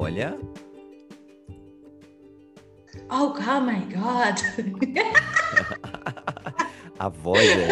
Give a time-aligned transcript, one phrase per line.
[0.00, 0.38] Olha.
[3.10, 4.38] Oh, oh my God.
[7.00, 7.68] a voz é.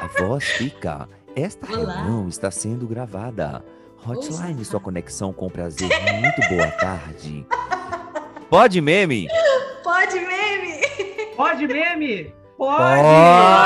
[0.00, 1.08] A voz fica.
[1.34, 1.94] Esta Olá.
[1.94, 3.64] reunião está sendo gravada.
[4.06, 4.70] Hotline, Ouça.
[4.70, 5.90] sua conexão com prazer.
[6.20, 7.44] Muito boa tarde.
[8.48, 9.26] Pode meme?
[9.82, 10.80] Pode meme.
[11.36, 12.32] Pode meme?
[12.56, 13.02] Pode!
[13.02, 13.64] meme!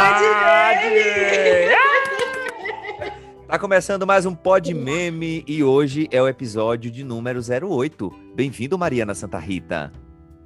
[3.49, 8.13] Tá começando mais um Pod Meme e hoje é o episódio de número 08.
[8.35, 9.91] Bem-vindo, Mariana Santa Rita.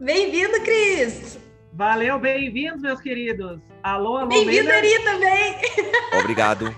[0.01, 1.37] Bem-vindo, Cris.
[1.73, 3.59] Valeu, bem-vindos, meus queridos.
[3.83, 4.71] Alô, alô, Bem-vindo.
[4.71, 5.57] Ari, também.
[6.21, 6.73] Obrigado.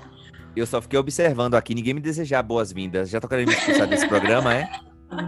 [0.57, 3.11] Eu só fiquei observando aqui, ninguém me desejar boas-vindas.
[3.11, 4.67] Já tô querendo me expulsar desse programa, é?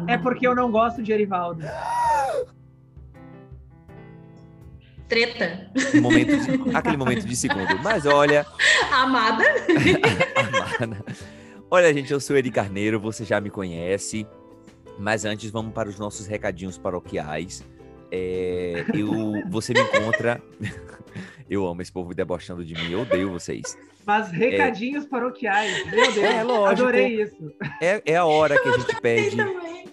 [0.09, 1.63] É porque eu não gosto de Erivaldo.
[5.09, 5.71] Treta.
[6.01, 7.79] Momento de- aquele momento de segundo.
[7.83, 8.45] Mas olha,
[8.91, 9.45] Amada.
[10.79, 11.05] amada.
[11.71, 14.27] Olha, gente, eu sou Eri Carneiro, você já me conhece.
[14.99, 17.65] Mas antes, vamos para os nossos recadinhos paroquiais.
[18.11, 19.11] É, eu,
[19.51, 20.41] você me encontra.
[21.49, 23.79] Eu amo esse povo debochando de mim, eu odeio vocês.
[24.05, 25.87] Mas recadinhos paroquiais.
[25.87, 26.67] Meu Deus, É, lógico.
[26.83, 27.37] adorei isso.
[27.81, 29.37] É, é a hora que a gente pede.
[29.37, 29.85] também.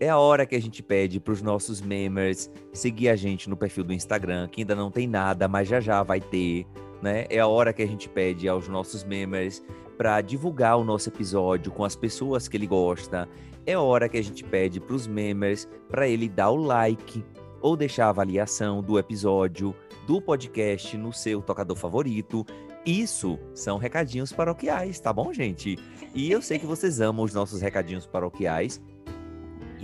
[0.00, 3.56] É a hora que a gente pede para os nossos memers seguir a gente no
[3.56, 6.66] perfil do Instagram, que ainda não tem nada, mas já já vai ter,
[7.00, 7.26] né?
[7.30, 9.62] É a hora que a gente pede aos nossos memers
[9.96, 13.28] para divulgar o nosso episódio com as pessoas que ele gosta.
[13.64, 17.24] É a hora que a gente pede para os memers para ele dar o like
[17.62, 19.74] ou deixar a avaliação do episódio
[20.06, 22.44] do podcast no seu tocador favorito.
[22.84, 25.78] Isso são recadinhos paroquiais, tá bom, gente?
[26.14, 28.82] E eu sei que vocês amam os nossos recadinhos paroquiais.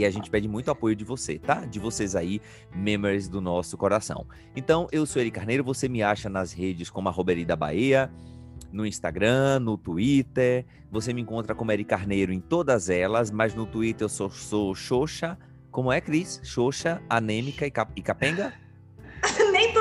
[0.01, 1.67] E a gente pede muito apoio de você, tá?
[1.67, 2.41] De vocês aí,
[2.75, 4.27] members do nosso coração.
[4.57, 8.11] Então, eu sou Eri Carneiro, você me acha nas redes como arroba da Bahia,
[8.73, 10.65] no Instagram, no Twitter.
[10.91, 14.75] Você me encontra como Eri Carneiro em todas elas, mas no Twitter eu sou, sou
[14.75, 15.37] Xoxa.
[15.71, 16.41] Como é, Cris?
[16.43, 18.55] Xoxa, anêmica e capenga?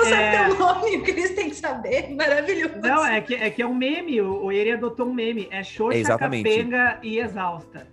[0.10, 0.46] Sabe É.
[0.46, 2.10] teu nome, o Cris tem que saber.
[2.16, 2.80] Maravilhoso.
[2.82, 4.22] Não, é que é, que é um meme.
[4.22, 5.48] O, o Eri adotou um meme.
[5.52, 6.50] É Xoxa, Exatamente.
[6.50, 7.88] capenga e exausta.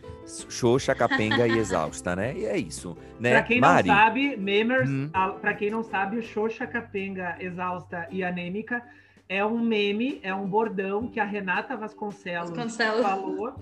[0.49, 2.35] Xoxa, capenga e exausta, né?
[2.37, 3.31] E é isso, né?
[3.31, 5.09] Pra quem Mari, não sabe, memers, Hum.
[5.13, 8.83] a- pra quem não sabe, o Xoxa, capenga, exausta e anêmica
[9.29, 13.03] é um meme, é um bordão que a Renata Vasconcelos Vasconcelos.
[13.03, 13.55] falou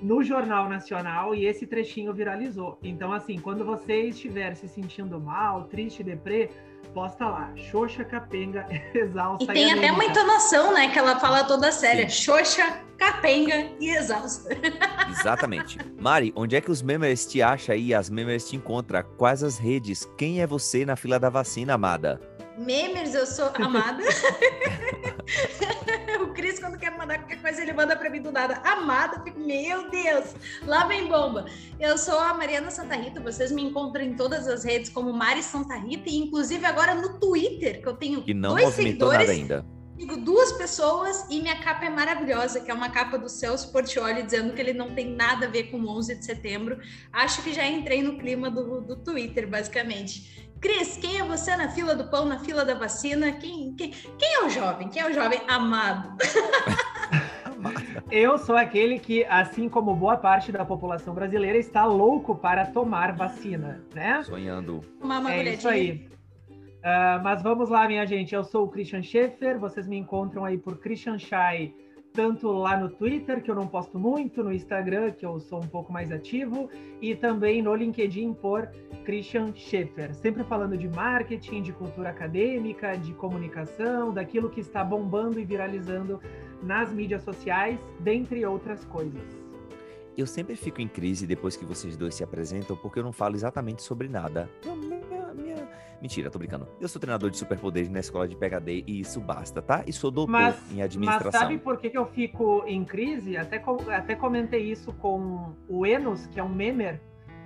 [0.00, 2.78] no Jornal Nacional e esse trechinho viralizou.
[2.82, 6.50] Então, assim, quando você estiver se sentindo mal, triste, deprê,
[6.92, 9.94] posta lá, Xoxa, capenga, exausta E tem até anêmica.
[9.94, 10.88] uma entonação, né?
[10.88, 12.08] Que ela fala toda séria.
[12.08, 12.22] Sim.
[12.24, 14.50] Xoxa, capenga e exausta.
[15.10, 15.78] Exatamente.
[16.00, 17.92] Mari, onde é que os memers te acham aí?
[17.94, 19.02] As memers te encontram?
[19.16, 20.08] Quais as redes?
[20.16, 22.20] Quem é você na fila da vacina, amada?
[22.58, 24.02] Memers, eu sou amada.
[26.20, 28.56] o Cris, quando quer mandar qualquer coisa, ele manda pra mim do nada.
[28.64, 30.34] Amada, fico, meu Deus,
[30.66, 31.46] lá vem bomba.
[31.80, 35.42] Eu sou a Mariana Santa Rita, vocês me encontram em todas as redes como Mari
[35.42, 39.64] Santa Rita, e inclusive agora no Twitter, que eu tenho Que não dois seguidores, ainda.
[39.98, 44.22] sigo duas pessoas e minha capa é maravilhosa, que é uma capa do Celso Portioli,
[44.22, 46.78] dizendo que ele não tem nada a ver com o 11 de setembro.
[47.12, 50.51] Acho que já entrei no clima do, do Twitter, basicamente.
[50.62, 53.32] Cris, quem é você na fila do pão, na fila da vacina?
[53.32, 54.88] Quem, quem, quem é o jovem?
[54.88, 56.16] Quem é o jovem amado?
[58.08, 63.12] Eu sou aquele que, assim como boa parte da população brasileira, está louco para tomar
[63.12, 64.22] vacina, né?
[64.22, 64.82] Sonhando.
[65.00, 66.08] Uma, é isso aí.
[66.84, 68.32] Ah, mas vamos lá, minha gente.
[68.32, 69.58] Eu sou o Christian Schaefer.
[69.58, 71.74] Vocês me encontram aí por Christian Shai,
[72.12, 75.66] tanto lá no Twitter, que eu não posto muito, no Instagram, que eu sou um
[75.66, 76.68] pouco mais ativo,
[77.00, 78.68] e também no LinkedIn por
[79.04, 80.14] Christian Schaefer.
[80.14, 86.20] Sempre falando de marketing, de cultura acadêmica, de comunicação, daquilo que está bombando e viralizando
[86.62, 89.42] nas mídias sociais, dentre outras coisas.
[90.16, 93.34] Eu sempre fico em crise depois que vocês dois se apresentam, porque eu não falo
[93.34, 94.48] exatamente sobre nada.
[94.64, 95.21] Eu-
[96.02, 96.66] Mentira, tô brincando.
[96.80, 99.84] Eu sou treinador de superpoderes na escola de PHD e isso basta, tá?
[99.86, 101.30] E sou doutor Mas, em mas administração.
[101.40, 103.36] sabe por que, que eu fico em crise?
[103.36, 103.62] Até,
[103.94, 107.00] até comentei isso com o Enos, que é um memer,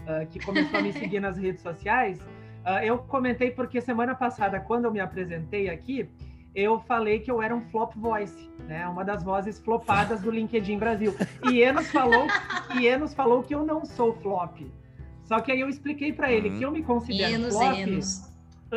[0.09, 2.19] ah, que começou a me seguir nas redes sociais.
[2.65, 6.09] Ah, eu comentei porque semana passada, quando eu me apresentei aqui,
[6.55, 8.89] eu falei que eu era um flop voice, né?
[8.89, 11.15] Uma das vozes flopadas do LinkedIn Brasil.
[11.53, 12.27] E Enos falou,
[12.81, 14.61] e Enos falou que eu não sou flop.
[15.25, 16.59] Só que aí eu expliquei para ele Uhum.
[16.59, 17.79] que eu me considero Enos, flop.
[17.79, 18.36] Enos.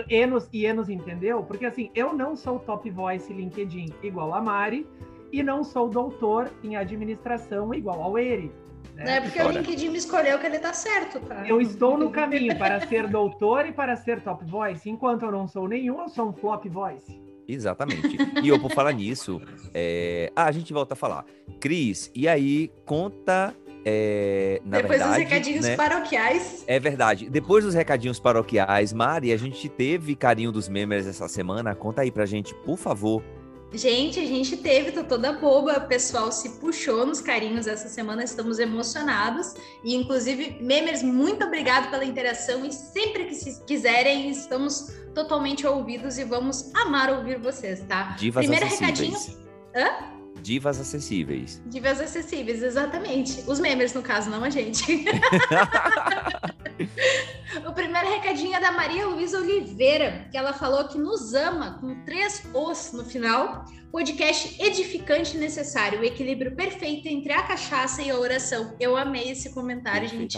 [0.09, 1.44] Enos e Enos entendeu?
[1.44, 4.88] Porque assim, eu não sou top voice LinkedIn igual a Mari
[5.31, 8.51] e não sou doutor em administração igual ao Eri.
[8.95, 9.06] né?
[9.06, 9.50] Não é porque o.
[9.50, 11.47] LinkedIn me escolheu que ele tá certo, tá?
[11.47, 14.89] Eu estou no caminho para ser doutor e para ser top voice.
[14.89, 17.19] Enquanto eu não sou nenhum, eu sou um flop voice.
[17.47, 18.15] Exatamente.
[18.44, 19.41] E eu, por falar nisso,
[19.74, 20.31] é...
[20.36, 21.25] ah, a gente volta a falar.
[21.59, 26.63] Cris, e aí, conta É, Depois verdade, dos recadinhos né, paroquiais.
[26.67, 27.29] É verdade.
[27.29, 31.73] Depois dos recadinhos paroquiais, Mari, a gente teve carinho dos members essa semana.
[31.75, 33.23] Conta aí pra gente, por favor.
[33.71, 38.23] Gente, a gente teve, tô toda boba, o pessoal se puxou nos carinhos essa semana,
[38.23, 39.53] estamos emocionados.
[39.83, 46.17] E, inclusive, memers, muito obrigado pela interação e sempre que se quiserem, estamos totalmente ouvidos
[46.17, 48.15] e vamos amar ouvir vocês, tá?
[48.17, 49.27] Divas Primeiro acessíveis.
[49.27, 49.49] recadinho.
[49.75, 50.19] Hã?
[50.41, 51.62] Divas acessíveis.
[51.68, 53.44] Divas acessíveis, exatamente.
[53.47, 54.83] Os members, no caso, não a gente.
[57.68, 62.03] o primeiro recadinho é da Maria Luísa Oliveira, que ela falou que nos ama com
[62.03, 63.65] três Os no final.
[63.91, 68.75] Podcast edificante e necessário, o equilíbrio perfeito entre a cachaça e a oração.
[68.80, 70.38] Eu amei esse comentário, gente.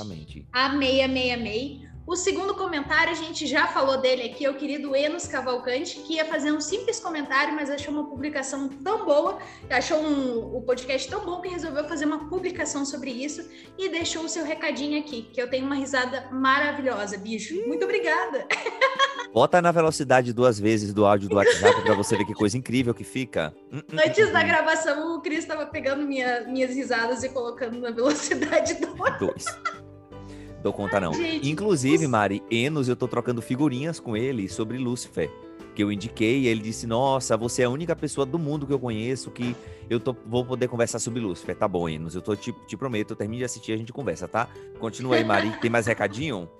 [0.53, 1.90] Amei, amei, amei.
[2.05, 6.15] O segundo comentário, a gente já falou dele aqui, é o querido Enos Cavalcante, que
[6.15, 9.37] ia fazer um simples comentário, mas achou uma publicação tão boa,
[9.69, 14.23] achou um, o podcast tão bom que resolveu fazer uma publicação sobre isso e deixou
[14.23, 17.55] o seu recadinho aqui, que eu tenho uma risada maravilhosa, bicho.
[17.67, 18.47] Muito obrigada.
[19.31, 22.93] Bota na velocidade duas vezes do áudio do WhatsApp pra você ver que coisa incrível
[22.93, 23.53] que fica.
[23.71, 27.79] Hum, hum, Antes hum, da gravação, o Cris estava pegando minha- minhas risadas e colocando
[27.79, 29.45] na velocidade do Dois.
[30.61, 31.11] Dou conta não.
[31.43, 35.29] Inclusive, Mari, Enos, eu tô trocando figurinhas com ele sobre Lúcifer.
[35.73, 38.73] Que eu indiquei e ele disse: Nossa, você é a única pessoa do mundo que
[38.73, 39.55] eu conheço que
[39.89, 41.55] eu tô- vou poder conversar sobre Lúcifer.
[41.55, 44.27] Tá bom, Enos, eu tô, te, te prometo, eu termino de assistir a gente conversa,
[44.27, 44.49] tá?
[44.79, 45.51] Continua aí, Mari.
[45.61, 46.49] Tem mais recadinho?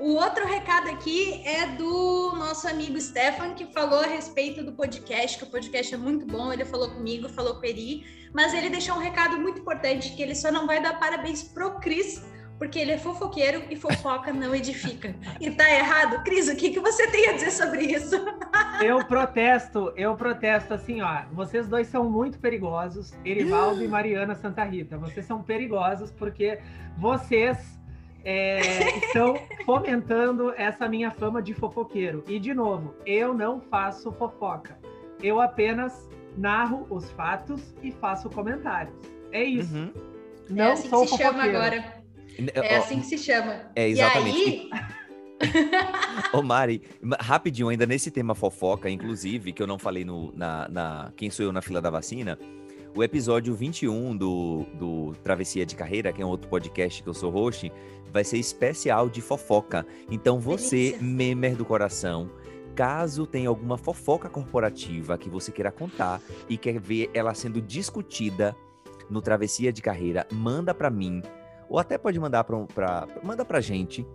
[0.00, 5.36] O outro recado aqui é do nosso amigo Stefan, que falou a respeito do podcast,
[5.36, 6.52] que o podcast é muito bom.
[6.52, 10.22] Ele falou comigo, falou com o Eri, mas ele deixou um recado muito importante: que
[10.22, 12.22] ele só não vai dar parabéns pro Cris,
[12.58, 15.14] porque ele é fofoqueiro e fofoca não edifica.
[15.40, 16.22] E tá errado?
[16.24, 18.16] Cris, o que, que você tem a dizer sobre isso?
[18.82, 21.22] Eu protesto, eu protesto assim, ó.
[21.32, 24.98] Vocês dois são muito perigosos, Erivaldo e Mariana Santa Rita.
[24.98, 26.58] Vocês são perigosos porque
[26.96, 27.78] vocês
[28.24, 28.60] é,
[28.98, 32.24] estão fomentando essa minha fama de fofoqueiro.
[32.26, 34.76] E de novo, eu não faço fofoca.
[35.22, 38.94] Eu apenas narro os fatos e faço comentários.
[39.32, 39.74] É isso.
[39.74, 39.92] Uhum.
[40.50, 41.56] Não é assim sou que se chama fofoqueiro.
[41.58, 41.97] agora.
[42.54, 43.70] É assim que se chama.
[43.74, 44.38] É, exatamente.
[44.38, 44.70] E aí,
[46.32, 50.68] Ô Mari, ma- rapidinho, ainda nesse tema fofoca, inclusive, que eu não falei no, na,
[50.68, 52.38] na Quem Sou Eu na Fila da Vacina,
[52.96, 57.14] o episódio 21 do, do Travessia de Carreira, que é um outro podcast que eu
[57.14, 57.72] sou host,
[58.12, 59.86] vai ser especial de fofoca.
[60.10, 61.02] Então você, Delícia.
[61.02, 62.30] memer do coração,
[62.74, 68.56] caso tenha alguma fofoca corporativa que você queira contar e quer ver ela sendo discutida
[69.08, 71.22] no Travessia de Carreira, manda pra mim,
[71.68, 74.06] ou até pode mandar pra, pra, manda pra gente,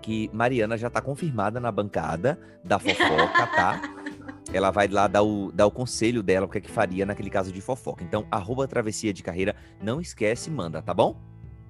[0.00, 3.80] que Mariana já tá confirmada na bancada da fofoca, tá?
[4.52, 7.30] Ela vai lá dar o, dar o conselho dela, o que é que faria naquele
[7.30, 8.02] caso de fofoca.
[8.02, 11.20] Então, arroba travessia de carreira, não esquece, manda, tá bom?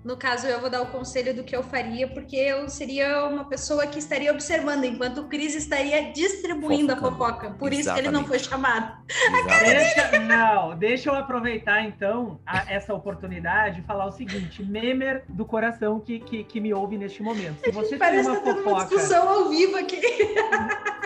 [0.02, 3.44] No caso, eu vou dar o conselho do que eu faria, porque eu seria uma
[3.44, 7.50] pessoa que estaria observando, enquanto o Cris estaria distribuindo a fofoca.
[7.50, 8.97] Por isso que ele não foi chamado.
[9.11, 9.75] Exatamente.
[9.75, 15.44] Deixa, não, deixa eu aproveitar então a- essa oportunidade e falar o seguinte: memer do
[15.44, 17.61] coração que, que, que me ouve neste momento.
[17.62, 18.97] Se você tem Parece uma que tá tendo uma fofoca.
[18.97, 20.00] discussão ao vivo aqui.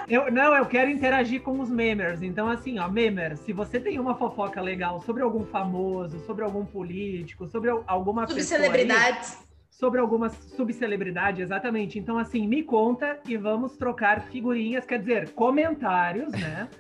[0.07, 2.21] Eu, não, eu quero interagir com os memers.
[2.21, 6.63] Então, assim, ó, memer, se você tem uma fofoca legal sobre algum famoso, sobre algum
[6.65, 8.61] político, sobre al- alguma Sobre pessoa.
[8.87, 9.39] Celebridades.
[9.71, 11.99] sobre alguma subcelebridade, exatamente.
[11.99, 16.69] Então, assim, me conta e vamos trocar figurinhas, quer dizer, comentários, né?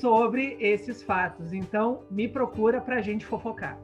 [0.00, 1.52] Sobre esses fatos.
[1.52, 3.78] Então, me procura pra gente fofocar.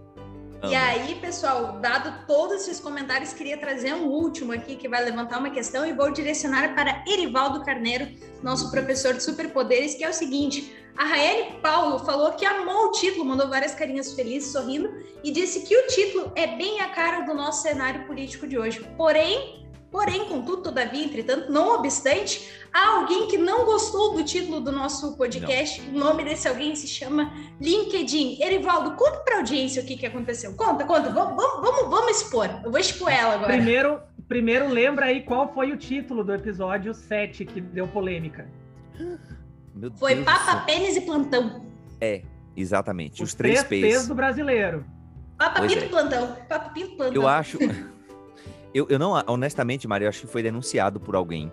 [0.65, 5.39] E aí, pessoal, dado todos esses comentários, queria trazer um último aqui que vai levantar
[5.39, 8.07] uma questão e vou direcionar para Erivaldo Carneiro,
[8.43, 12.93] nosso professor de superpoderes, que é o seguinte: a Raeli Paulo falou que amou o
[12.93, 14.89] título, mandou várias carinhas felizes, sorrindo,
[15.25, 18.87] e disse que o título é bem a cara do nosso cenário político de hoje.
[18.97, 19.62] Porém,
[19.93, 25.15] porém, contudo, todavia, entretanto, não obstante, há alguém que não gostou do título do nosso
[25.19, 25.83] podcast.
[25.83, 27.31] O nome desse alguém se chama
[27.61, 28.43] LinkedIn.
[28.43, 30.55] Erivaldo, conta pra audiência o que, que aconteceu.
[30.55, 31.11] Conta, conta.
[31.11, 32.49] Vamos, vamos, vamos, vamos expor.
[32.65, 33.53] Eu vou expor ela agora.
[33.53, 38.49] Primeiro, primeiro, lembra aí qual foi o título do episódio 7 que deu polêmica.
[39.75, 40.61] Meu Foi Deus do Papa, céu.
[40.65, 41.67] Pênis e Plantão.
[42.01, 42.23] É,
[42.57, 43.23] exatamente.
[43.23, 44.09] Os, três, P's P's.
[44.09, 44.87] do brasileiro.
[45.37, 45.89] Papa, Pois Pinto, é.
[45.89, 46.37] Plantão.
[46.49, 47.15] Papa, Pinto, Plantão.
[47.23, 47.59] Eu acho.
[48.75, 51.53] Eu, eu não, honestamente, Maria, eu acho que foi denunciado por alguém,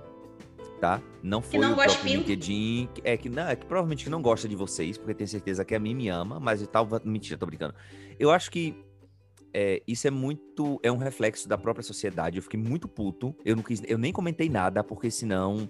[0.79, 1.01] tá?
[1.21, 2.17] Não foi não o próprio?
[2.17, 2.89] LinkedIn.
[3.03, 5.75] É que, não, é que provavelmente que não gosta de vocês, porque tem certeza que
[5.75, 7.01] a mim me ama, mas eu tava.
[7.03, 7.75] Mentira, tô brincando.
[8.17, 8.75] Eu acho que
[9.53, 10.79] é, isso é muito.
[10.83, 12.38] É um reflexo da própria sociedade.
[12.38, 13.35] Eu fiquei muito puto.
[13.43, 15.69] Eu, não quis, eu nem comentei nada, porque senão.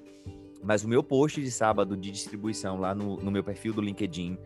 [0.61, 4.37] Mas o meu post de sábado de distribuição lá no, no meu perfil do LinkedIn,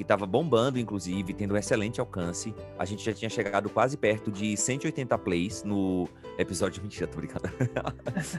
[0.00, 2.54] que estava bombando, inclusive, tendo um excelente alcance.
[2.78, 6.82] A gente já tinha chegado quase perto de 180 plays no episódio.
[6.82, 7.50] Mentira, tô brincando.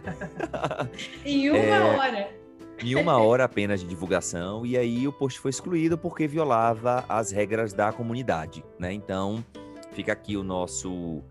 [1.23, 1.79] em uma é...
[1.79, 2.41] hora
[2.83, 7.29] em uma hora apenas de divulgação, e aí o post foi excluído porque violava as
[7.29, 8.91] regras da comunidade, né?
[8.91, 9.45] Então,
[9.91, 11.21] fica aqui o nosso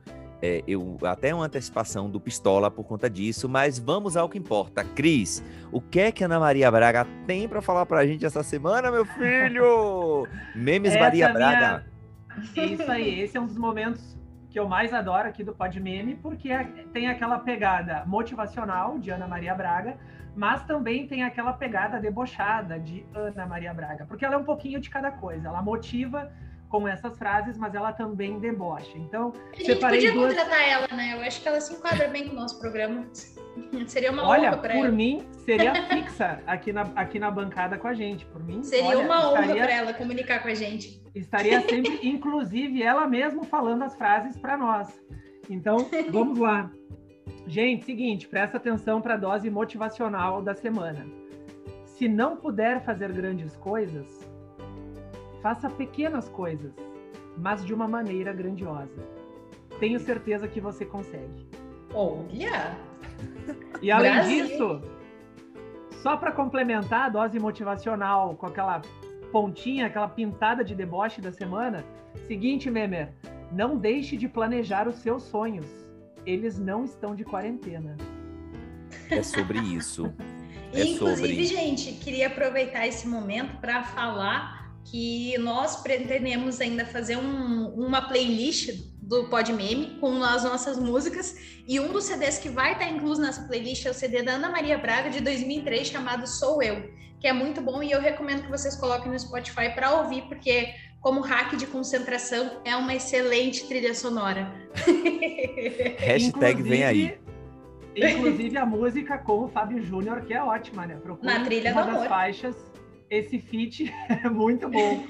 [0.42, 4.84] é, eu até uma antecipação do Pistola por conta disso, mas vamos ao que importa.
[4.84, 8.42] Cris, o que é que Ana Maria Braga tem para falar para a gente essa
[8.42, 10.26] semana, meu filho?
[10.54, 11.84] Memes essa Maria Braga.
[12.54, 12.72] Minha...
[12.72, 14.16] Isso aí, esse é um dos momentos
[14.50, 19.10] que eu mais adoro aqui do Pod Meme, porque é, tem aquela pegada motivacional de
[19.10, 19.96] Ana Maria Braga,
[20.34, 24.80] mas também tem aquela pegada debochada de Ana Maria Braga, porque ela é um pouquinho
[24.80, 25.48] de cada coisa.
[25.48, 26.32] Ela motiva
[26.70, 28.96] com essas frases, mas ela também debocha.
[28.96, 30.34] Então, a gente podia duas...
[30.34, 31.14] contratar ela, né?
[31.14, 33.06] Eu acho que ela se enquadra bem com o nosso programa.
[33.86, 34.82] Seria uma olha, honra para ela.
[34.84, 38.24] Por mim, seria fixa aqui na, aqui na bancada com a gente.
[38.26, 41.02] Por mim, seria olha, uma honra para ela comunicar com a gente.
[41.14, 44.88] Estaria sempre, inclusive, ela mesma falando as frases para nós.
[45.50, 45.78] Então,
[46.10, 46.70] vamos lá.
[47.46, 51.04] Gente, seguinte, presta atenção para a dose motivacional da semana.
[51.84, 54.29] Se não puder fazer grandes coisas,
[55.42, 56.72] Faça pequenas coisas,
[57.36, 59.02] mas de uma maneira grandiosa.
[59.78, 61.46] Tenho certeza que você consegue.
[61.94, 62.76] Olha!
[63.80, 64.46] E além Brasil.
[64.46, 64.82] disso,
[66.02, 68.82] só para complementar a dose motivacional com aquela
[69.32, 71.84] pontinha, aquela pintada de deboche da semana,
[72.26, 73.12] seguinte, Memer,
[73.50, 75.66] não deixe de planejar os seus sonhos.
[76.26, 77.96] Eles não estão de quarentena.
[79.10, 80.12] É sobre isso.
[80.72, 81.44] É Inclusive, sobre...
[81.46, 88.70] gente, queria aproveitar esse momento para falar que nós pretendemos ainda fazer um, uma playlist
[89.00, 93.20] do Pod Meme com as nossas músicas e um dos CDs que vai estar incluso
[93.20, 97.26] nessa playlist é o CD da Ana Maria Braga de 2003 chamado Sou Eu, que
[97.26, 100.68] é muito bom e eu recomendo que vocês coloquem no Spotify para ouvir porque
[101.00, 104.52] como hack de concentração é uma excelente trilha sonora.
[105.98, 107.18] Hashtag vem aí.
[107.96, 110.96] Inclusive a música com o Fábio Júnior, que é ótima, né?
[111.02, 112.08] Procure Na trilha uma do das amor.
[112.08, 112.69] faixas
[113.10, 115.04] esse feat é muito bom.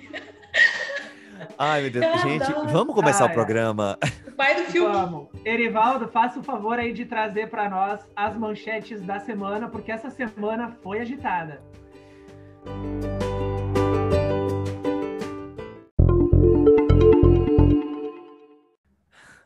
[1.56, 2.22] Ai, meu Deus.
[2.22, 3.98] Gente, vamos começar o programa.
[4.26, 4.92] O pai do filme.
[4.92, 5.28] Vamos.
[5.44, 10.10] Erivaldo, faça o favor aí de trazer para nós as manchetes da semana, porque essa
[10.10, 11.62] semana foi agitada.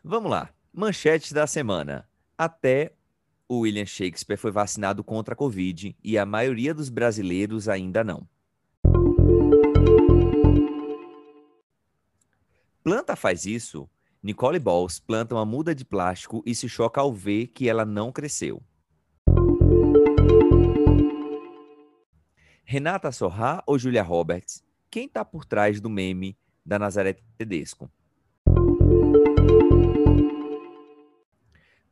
[0.03, 0.49] Vamos lá.
[0.73, 2.07] Manchetes da semana.
[2.37, 2.93] Até
[3.47, 8.27] o William Shakespeare foi vacinado contra a Covid e a maioria dos brasileiros ainda não.
[12.85, 13.89] Planta faz isso.
[14.21, 18.11] Nicole Balls planta uma muda de plástico e se choca ao ver que ela não
[18.11, 18.61] cresceu.
[22.63, 24.63] Renata Sorrá ou Julia Roberts?
[24.91, 27.89] Quem está por trás do meme da Nazaré Tedesco?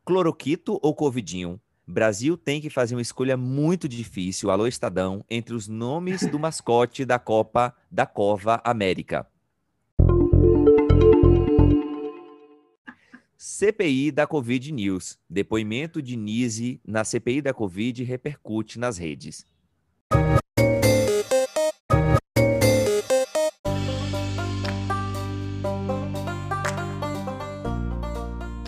[0.05, 1.59] Cloroquito ou Covidinho?
[1.87, 7.03] Brasil tem que fazer uma escolha muito difícil, alô Estadão, entre os nomes do mascote
[7.03, 9.27] da Copa da Cova América.
[13.45, 15.19] CPI da Covid News.
[15.29, 19.45] Depoimento de Nise na CPI da Covid repercute nas redes.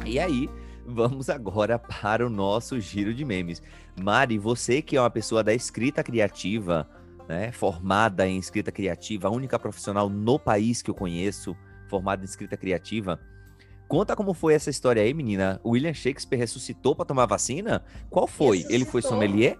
[0.05, 0.50] E aí,
[0.86, 3.63] vamos agora para o nosso giro de memes.
[3.98, 6.86] Mari, você que é uma pessoa da escrita criativa,
[7.29, 11.55] né, formada em escrita criativa, a única profissional no país que eu conheço
[11.88, 13.17] formada em escrita criativa,
[13.88, 15.60] Conta como foi essa história aí, menina.
[15.63, 17.84] O William Shakespeare ressuscitou para tomar vacina?
[18.10, 18.58] Qual foi?
[18.58, 18.75] Ressuscitou.
[18.75, 19.58] Ele foi sommelier?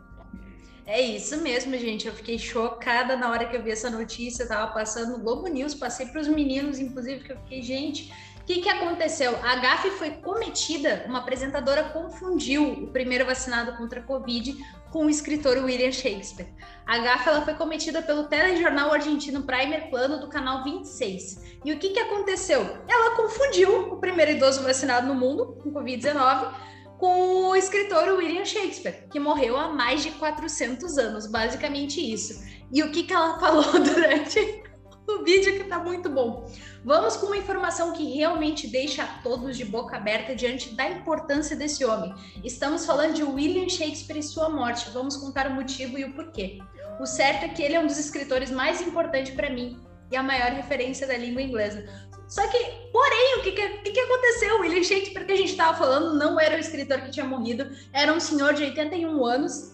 [0.86, 2.08] É isso mesmo, gente.
[2.08, 4.44] Eu fiquei chocada na hora que eu vi essa notícia.
[4.44, 8.12] Eu tava passando no Globo News, passei para os meninos, inclusive, que eu fiquei, gente,
[8.42, 9.36] o que, que aconteceu?
[9.44, 14.56] A gafe foi cometida, uma apresentadora confundiu o primeiro vacinado contra a Covid
[14.96, 16.48] com o escritor William Shakespeare.
[16.88, 21.60] A gafe ela foi cometida pelo telejornal argentino Primer Plano do canal 26.
[21.66, 22.62] E o que, que aconteceu?
[22.88, 26.50] Ela confundiu o primeiro idoso vacinado no mundo com Covid-19
[26.98, 32.42] com o escritor William Shakespeare, que morreu há mais de 400 anos, basicamente isso.
[32.72, 34.64] E o que, que ela falou durante
[35.08, 36.50] o vídeo que tá muito bom.
[36.84, 41.86] Vamos com uma informação que realmente deixa todos de boca aberta diante da importância desse
[41.86, 42.14] homem.
[42.44, 44.90] Estamos falando de William Shakespeare e sua morte.
[44.92, 46.60] Vamos contar o motivo e o porquê.
[47.00, 49.80] O certo é que ele é um dos escritores mais importantes para mim
[50.12, 51.86] e a maior referência da língua inglesa.
[52.28, 52.58] Só que,
[52.92, 54.60] porém, o que, que, que aconteceu?
[54.62, 58.12] William Shakespeare, que a gente estava falando, não era o escritor que tinha morrido, era
[58.12, 59.72] um senhor de 81 anos,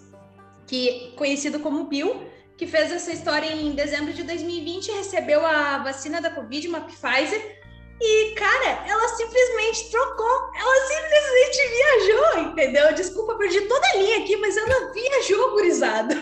[0.67, 2.29] que conhecido como Bill,
[2.61, 7.59] que fez essa história em dezembro de 2020, recebeu a vacina da Covid, uma Pfizer,
[7.99, 12.93] e, cara, ela simplesmente trocou, ela simplesmente viajou, entendeu?
[12.93, 16.13] Desculpa, perdi toda a linha aqui, mas ela viajou, gurizada.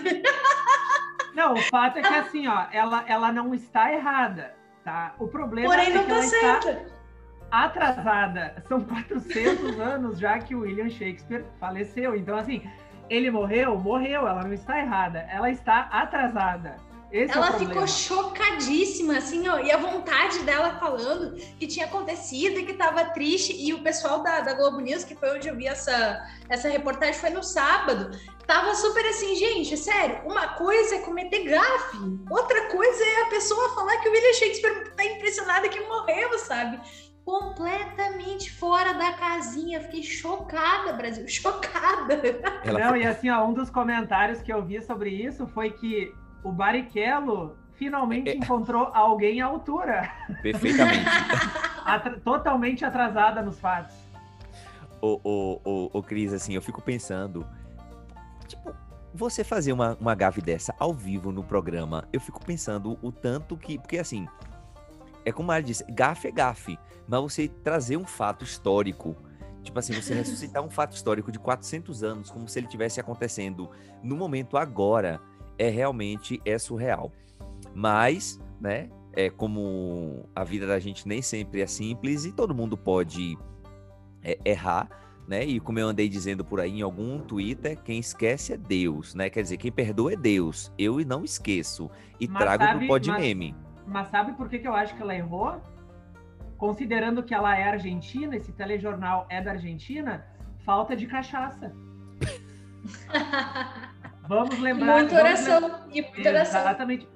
[1.36, 5.16] Não, o fato é que assim, ó, ela, ela não está errada, tá?
[5.20, 6.70] O problema Porém, é não que tá ela certa.
[6.72, 6.86] está
[7.52, 8.64] atrasada.
[8.68, 12.16] São 400 anos já que o William Shakespeare faleceu.
[12.16, 12.64] Então, assim,
[13.10, 16.78] ele morreu, morreu, ela não está errada, ela está atrasada.
[17.12, 17.74] Esse é Ela problema.
[17.74, 23.04] ficou chocadíssima, assim, ó, e a vontade dela falando que tinha acontecido e que tava
[23.06, 23.56] triste.
[23.58, 27.16] E o pessoal da, da Globo News, que foi onde eu vi essa, essa reportagem,
[27.16, 31.98] foi no sábado, tava super assim, gente, sério, uma coisa é cometer gafe,
[32.30, 36.80] outra coisa é a pessoa falar que o William Shakespeare tá impressionada que morreu, sabe?
[37.26, 39.82] Completamente fora da casinha.
[39.82, 42.16] Fiquei chocada, Brasil, chocada.
[42.64, 45.72] Ela Não, foi- e assim, ó, um dos comentários que eu vi sobre isso foi
[45.72, 48.36] que o Barrichello finalmente É.
[48.36, 50.12] encontrou alguém à altura,
[50.42, 51.06] Perfeitamente.
[51.86, 53.96] atra- totalmente atrasada nos fatos.
[55.02, 57.48] ô, ô, ô, ô, Cris, assim, eu fico pensando,
[58.48, 58.74] tipo,
[59.14, 63.56] você fazer uma, uma gafe dessa ao vivo no programa, eu fico pensando o tanto
[63.56, 64.28] que, porque assim,
[65.26, 69.16] é como ela disse, gafe é gafe, mas você trazer um fato histórico,
[69.64, 73.70] tipo assim, você ressuscitar um fato histórico de 400 anos, como se ele tivesse acontecendo
[74.04, 75.20] no momento agora,
[75.58, 77.12] é realmente, é surreal.
[77.74, 82.78] Mas, né, é como a vida da gente nem sempre é simples e todo mundo
[82.78, 83.38] pode
[84.24, 84.90] é, errar,
[85.28, 85.44] né?
[85.46, 89.30] E como eu andei dizendo por aí em algum Twitter, quem esquece é Deus, né?
[89.30, 90.72] Quer dizer, quem perdoa é Deus.
[90.78, 91.90] Eu não esqueço.
[92.20, 93.56] E Mas trago sabe- pro pod mas- meme.
[93.90, 95.62] Mas sabe por que, que eu acho que ela errou?
[96.58, 100.26] Considerando que ela é argentina, esse telejornal é da Argentina,
[100.66, 101.74] falta de cachaça.
[104.28, 105.00] Vamos lembrar.
[105.00, 105.88] Muita vamos oração.
[105.92, 106.62] E muita oração.
[106.62, 107.10] Exatamente.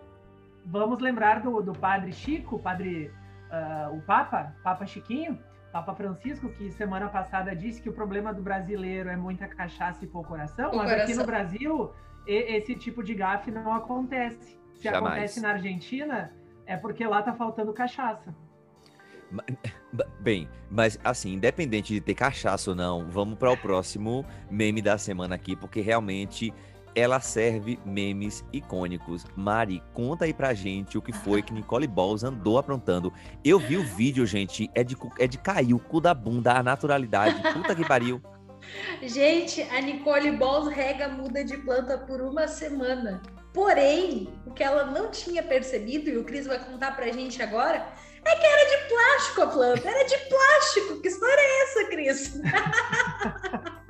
[0.66, 3.12] Vamos lembrar do, do padre Chico, padre,
[3.52, 5.38] ah, o Papa, Papa Chiquinho,
[5.72, 10.08] Papa Francisco, que semana passada disse que o problema do brasileiro é muita cachaça e
[10.08, 11.18] pouco oração, mas aqui oração.
[11.18, 11.94] no Brasil
[12.26, 14.58] e- esse tipo de gafe não acontece.
[14.76, 15.06] Se Jamais.
[15.06, 16.32] acontece na Argentina,
[16.66, 18.34] é porque lá tá faltando cachaça.
[20.20, 24.98] Bem, mas assim, independente de ter cachaça ou não, vamos para o próximo meme da
[24.98, 26.54] semana aqui, porque realmente
[26.96, 29.26] ela serve memes icônicos.
[29.36, 33.12] Mari, conta aí pra gente o que foi que Nicole Balls andou aprontando.
[33.44, 36.64] Eu vi o vídeo, gente, é de, é de cair o cu da bunda, a
[36.64, 37.42] naturalidade.
[37.54, 38.22] Puta que pariu.
[39.04, 43.22] Gente, a Nicole Balls rega muda de planta por uma semana.
[43.54, 47.86] Porém, o que ela não tinha percebido, e o Cris vai contar pra gente agora,
[48.26, 49.90] é que era de plástico a planta.
[49.90, 51.02] Era de plástico.
[51.02, 52.42] Que história é essa, Cris?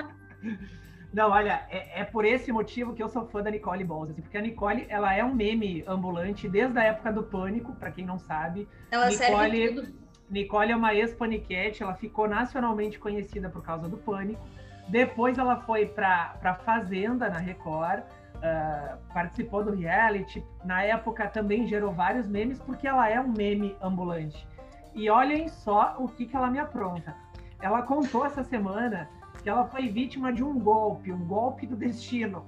[1.13, 4.23] Não, olha, é, é por esse motivo que eu sou fã da Nicole Balls, assim,
[4.23, 8.03] porque a Nicole, ela é um meme ambulante desde a época do Pânico, pra quem
[8.03, 8.67] não sabe.
[8.89, 9.93] Ela Nicole-.
[10.27, 14.41] Nicole é uma ex-paniquete, ela ficou nacionalmente conhecida por causa do Pânico.
[14.87, 18.03] Depois ela foi para Fazenda, na Record,
[18.43, 20.43] ah, participou do reality.
[20.65, 24.45] Na época também gerou vários memes, porque ela é um meme ambulante.
[24.93, 27.15] E olhem só o que, que ela me apronta.
[27.61, 29.09] Ela contou essa semana
[29.41, 32.45] que ela foi vítima de um golpe, um golpe do destino.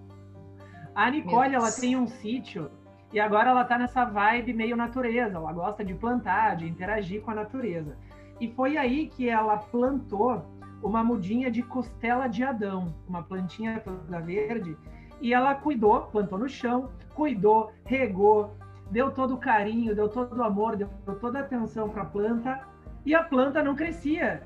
[0.94, 2.70] A Nicole, ela tem um sítio
[3.14, 5.38] e agora ela tá nessa vibe meio natureza.
[5.38, 7.98] Ela gosta de plantar, de interagir com a natureza.
[8.42, 10.46] E foi aí que ela plantou
[10.84, 14.78] uma mudinha de costela de Adão, uma plantinha toda verde.
[15.22, 18.56] E ela cuidou, plantou no chão, cuidou, regou,
[18.92, 22.62] deu todo o carinho, deu todo o amor, deu toda a atenção para a planta.
[23.06, 24.44] E a planta não crescia.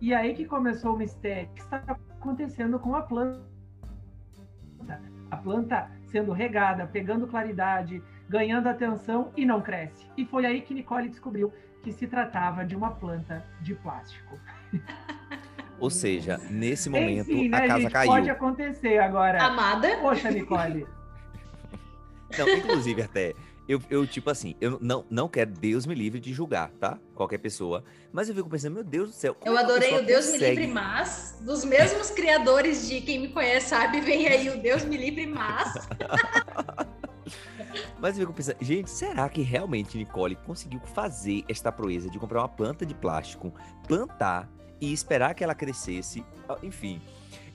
[0.00, 1.48] E aí que começou o mistério.
[1.50, 3.40] O que está acontecendo com a planta?
[5.30, 10.10] A planta sendo regada, pegando claridade, ganhando atenção e não cresce.
[10.16, 14.38] E foi aí que Nicole descobriu que se tratava de uma planta de plástico.
[15.82, 17.92] Ou seja, nesse momento Enfim, né, a casa gente?
[17.92, 18.12] caiu.
[18.12, 19.42] Pode acontecer agora.
[19.42, 19.98] Amada.
[20.00, 20.86] Poxa, Nicole.
[22.38, 23.34] Não, inclusive até,
[23.68, 26.98] eu, eu tipo assim, eu não, não quero, Deus me livre de julgar, tá?
[27.16, 27.82] Qualquer pessoa.
[28.12, 29.36] Mas eu fico pensando, meu Deus do céu.
[29.44, 30.60] Eu é adorei o Deus me consegue?
[30.60, 34.96] livre, mas dos mesmos criadores de quem me conhece sabe, vem aí o Deus me
[34.96, 35.74] livre, mas
[38.00, 42.40] Mas eu fico pensando, gente, será que realmente Nicole conseguiu fazer esta proeza de comprar
[42.40, 43.52] uma planta de plástico,
[43.86, 44.48] plantar
[44.82, 46.24] e esperar que ela crescesse?
[46.60, 47.00] Enfim.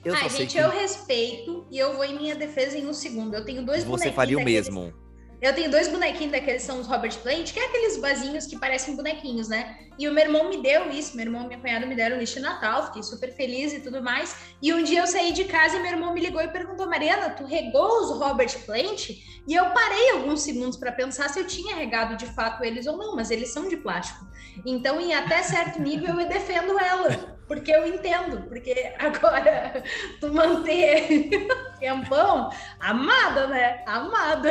[0.02, 2.94] Eu Ai, sei gente, que eu respeito e eu vou em minha defesa em um
[2.94, 3.34] segundo.
[3.34, 4.94] Eu tenho dois você faria o daqueles- mesmo.
[5.40, 8.96] Eu tenho dois bonequinhos daqueles, são os Robert Plant, que é aqueles vasinhos que parecem
[8.96, 9.78] bonequinhos, né?
[9.96, 12.34] E o meu irmão me deu isso, meu irmão e minha cunhada me deram lixo
[12.36, 14.34] de Natal, fiquei super feliz e tudo mais.
[14.60, 17.30] E um dia eu saí de casa e meu irmão me ligou e perguntou: Mariana,
[17.30, 19.10] tu regou os Robert Plant?
[19.10, 22.96] E eu parei alguns segundos para pensar se eu tinha regado de fato eles ou
[22.96, 24.26] não, mas eles são de plástico.
[24.64, 28.42] Então, em até certo nível, eu defendo ela, porque eu entendo.
[28.48, 29.82] Porque agora,
[30.20, 31.46] tu manter
[31.78, 33.82] tempão, amada, né?
[33.86, 34.50] Amada.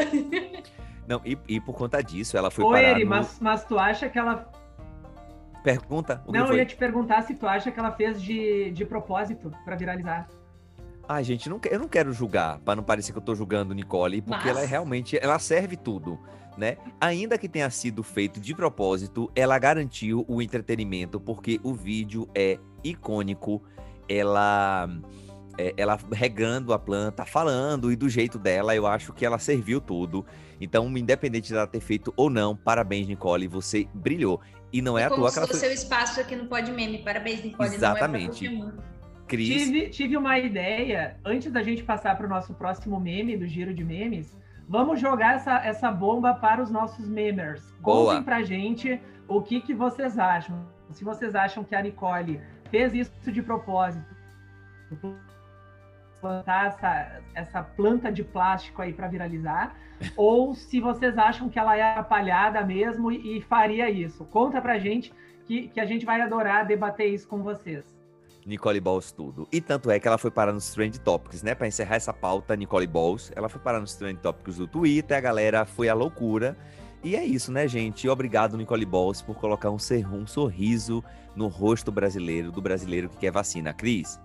[1.07, 3.09] Não, e, e por conta disso, ela foi Ô, parar Eri, no...
[3.09, 4.51] mas, mas tu acha que ela.
[5.63, 6.21] Pergunta?
[6.25, 8.85] O que Não, eu ia te perguntar se tu acha que ela fez de, de
[8.85, 10.27] propósito pra viralizar.
[11.09, 14.21] Ah, gente, não eu não quero julgar, para não parecer que eu tô julgando Nicole,
[14.21, 16.19] porque Mas- ela é realmente, ela serve tudo,
[16.57, 16.77] né?
[16.99, 22.59] Ainda que tenha sido feito de propósito, ela garantiu o entretenimento, porque o vídeo é
[22.83, 23.61] icônico,
[24.09, 24.89] ela
[25.57, 29.81] é, ela regando a planta, falando e do jeito dela, eu acho que ela serviu
[29.81, 30.25] tudo.
[30.61, 34.41] Então, independente dela ter feito ou não, parabéns, Nicole, você brilhou.
[34.71, 36.71] E não é à Como toa se que ela foi seu espaço aqui no Pod
[36.71, 36.99] Meme.
[36.99, 37.73] Parabéns, Nicole.
[37.73, 38.49] Exatamente.
[38.49, 38.97] Não é.
[39.27, 39.47] Cris.
[39.47, 43.73] Tive, tive uma ideia, antes da gente passar para o nosso próximo meme do Giro
[43.73, 44.33] de Memes,
[44.67, 47.71] vamos jogar essa, essa bomba para os nossos memers.
[47.79, 48.05] Boa.
[48.05, 50.65] Contem pra gente o que, que vocês acham.
[50.91, 54.15] Se vocês acham que a Nicole fez isso de propósito,
[56.21, 59.75] plantar essa, essa planta de plástico aí para viralizar,
[60.15, 64.25] ou se vocês acham que ela é atrapalhada mesmo e, e faria isso.
[64.25, 65.13] Conta pra gente
[65.45, 67.96] que, que a gente vai adorar debater isso com vocês.
[68.47, 69.45] Nicole Balls tudo.
[69.51, 71.53] E tanto é que ela foi parar nos Trend Topics, né?
[71.53, 75.19] Pra encerrar essa pauta, Nicole Balls, ela foi parar nos Trend Topics do Twitter, a
[75.21, 76.55] galera foi à loucura.
[77.03, 78.07] E é isso, né, gente?
[78.07, 81.03] Obrigado, Nicole Balls, por colocar um, ser- um sorriso
[81.35, 83.73] no rosto brasileiro, do brasileiro que quer vacina.
[83.73, 84.17] Cris?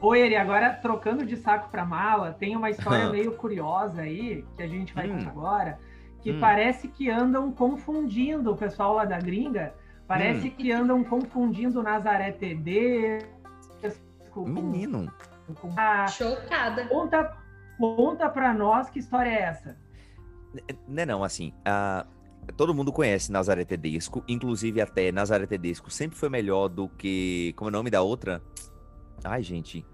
[0.00, 4.62] Oi, Eri, agora trocando de saco para mala, tem uma história meio curiosa aí, que
[4.62, 5.18] a gente vai Hum.
[5.18, 5.78] contar agora,
[6.22, 6.38] que Hum.
[6.40, 9.74] parece que andam confundindo o pessoal lá da gringa,
[10.08, 10.50] parece Hum.
[10.50, 13.18] que andam confundindo Nazaré TD
[14.30, 15.12] com, Menino.
[15.60, 16.86] com- Ah, Chocada.
[16.88, 17.36] conta,
[17.78, 19.76] conta pra nós que história é essa.
[20.88, 22.06] Né, não, assim, a-
[22.56, 27.52] todo mundo conhece Nazaré Tedesco, inclusive até Nazaré Tedesco sempre foi melhor do que.
[27.56, 28.42] Como é o nome da outra?
[29.22, 29.84] Ai, gente.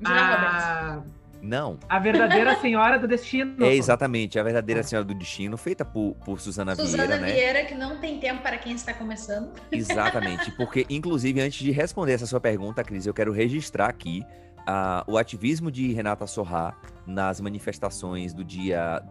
[0.00, 1.21] Julia Roberts.
[1.42, 1.78] A, Não.
[1.88, 3.64] a verdadeira senhora do destino.
[3.64, 7.32] É exatamente a verdadeira Senhora do Destino, feita por, por Suzana, Suzana Vieira, né?
[7.32, 9.52] Vieira, que não tem tempo para quem está começando.
[9.70, 14.24] Exatamente, porque inclusive antes de responder essa sua pergunta, Cris, eu quero registrar aqui
[14.66, 16.76] ah, o ativismo de Renata Sorrá
[17.06, 19.02] nas manifestações do dia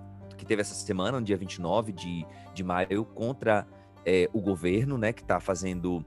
[0.41, 3.67] que teve essa semana, no dia 29 de, de maio, contra
[4.03, 6.03] eh, o governo, né, que está fazendo.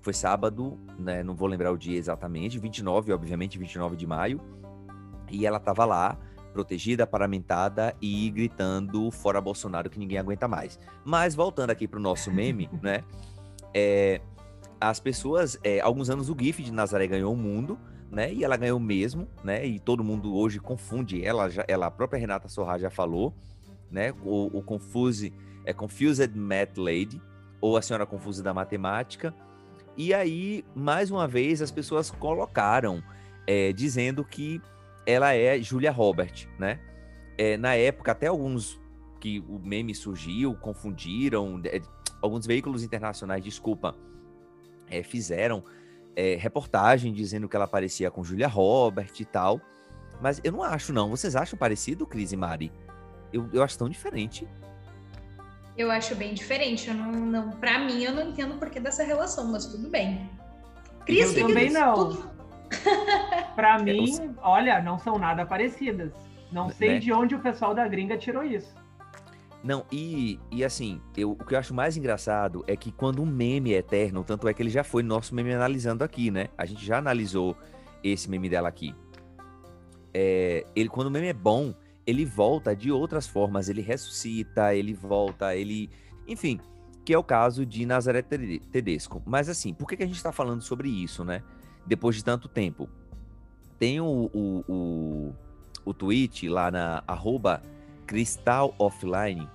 [0.00, 1.22] Foi sábado, né?
[1.22, 4.40] Não vou lembrar o dia exatamente, 29, obviamente, 29 de maio.
[5.32, 6.16] E ela estava lá,
[6.52, 10.78] protegida, paramentada e gritando fora Bolsonaro que ninguém aguenta mais.
[11.04, 13.02] Mas voltando aqui para o nosso meme, né?
[13.74, 14.20] é,
[14.80, 17.78] as pessoas, é, alguns anos o GIF de Nazaré ganhou o mundo,
[18.10, 18.32] né?
[18.32, 19.64] E ela ganhou mesmo, né?
[19.64, 23.34] E todo mundo hoje confunde ela, já, ela a própria Renata Sorra já falou,
[23.90, 24.12] né?
[24.22, 25.32] O, o Confuse
[25.64, 27.20] é Confused Math Lady
[27.60, 29.34] ou a Senhora Confusa da Matemática.
[29.96, 33.02] E aí, mais uma vez, as pessoas colocaram
[33.46, 34.60] é, dizendo que
[35.06, 36.80] ela é Julia Robert, né?
[37.36, 38.80] É, na época, até alguns
[39.20, 41.80] que o meme surgiu, confundiram, é,
[42.20, 43.96] alguns veículos internacionais, desculpa,
[44.90, 45.64] é, fizeram
[46.14, 49.60] é, reportagem dizendo que ela parecia com Julia Robert e tal.
[50.20, 51.08] Mas eu não acho, não.
[51.10, 52.70] Vocês acham parecido, Cris e Mari?
[53.32, 54.46] Eu, eu acho tão diferente.
[55.76, 56.88] Eu acho bem diferente.
[56.88, 60.28] Eu não, não, pra mim, eu não entendo o porquê dessa relação, mas tudo bem.
[61.06, 62.30] Cris, Eu que que também tu-
[63.54, 66.12] Pra É, mim, olha, não são nada parecidas.
[66.50, 66.98] Não sei Né?
[66.98, 68.74] de onde o pessoal da gringa tirou isso.
[69.62, 73.26] Não, e, e assim, eu, o que eu acho mais engraçado é que quando um
[73.26, 76.48] meme é eterno, tanto é que ele já foi nosso meme analisando aqui, né?
[76.58, 77.56] A gente já analisou
[78.02, 78.92] esse meme dela aqui.
[80.12, 81.72] É, ele, quando o meme é bom,
[82.06, 85.88] ele volta de outras formas, ele ressuscita, ele volta, ele.
[86.26, 86.60] Enfim,
[87.04, 89.22] que é o caso de Nazaré Tede- Tedesco.
[89.24, 91.42] Mas assim, por que, que a gente está falando sobre isso, né?
[91.86, 92.88] Depois de tanto tempo.
[93.78, 95.34] Tem o, o, o,
[95.84, 97.60] o tweet lá na arroba
[98.06, 99.48] Cristal Offline,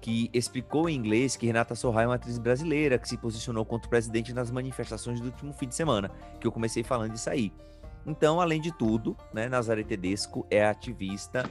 [0.00, 3.86] que explicou em inglês que Renata Sorra é uma atriz brasileira que se posicionou contra
[3.86, 6.10] o presidente nas manifestações do último fim de semana,
[6.40, 7.52] que eu comecei falando disso aí.
[8.06, 11.48] Então, além de tudo, né, Nazaré Tedesco é ativista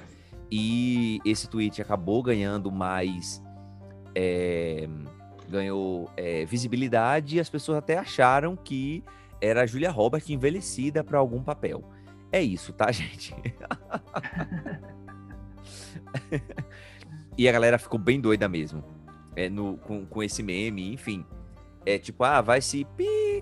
[0.52, 3.42] e esse tweet acabou ganhando mais.
[4.14, 4.90] é,
[5.50, 9.04] ganhou é, visibilidade e as pessoas até acharam que
[9.42, 11.84] era a Julia Roberts envelhecida para algum papel.
[12.32, 13.36] É isso, tá, gente?
[17.38, 18.84] e a galera ficou bem doida mesmo.
[19.36, 21.26] É, no, com, com esse meme, enfim.
[21.86, 22.86] É tipo, ah, vai se.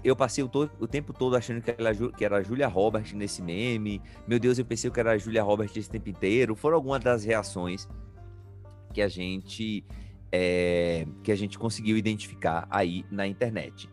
[0.04, 0.70] Eu passei o, to...
[0.80, 4.02] o tempo todo achando que era, que era a Julia Roberts nesse meme.
[4.26, 6.56] Meu Deus, eu pensei que era a Julia Roberts esse tempo inteiro.
[6.56, 7.88] Foram algumas das reações
[8.94, 9.84] que a gente
[10.32, 11.06] é...
[11.22, 13.90] que a gente conseguiu identificar aí na internet.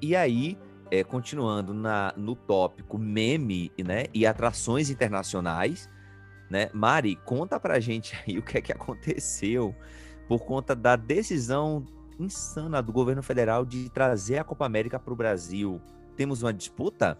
[0.00, 0.56] E aí,
[0.94, 5.90] é, continuando na, no tópico meme, né, e atrações internacionais,
[6.48, 9.74] né, Mari, conta pra gente aí o que é que aconteceu
[10.28, 11.84] por conta da decisão
[12.18, 15.80] insana do governo federal de trazer a Copa América para o Brasil.
[16.16, 17.18] Temos uma disputa?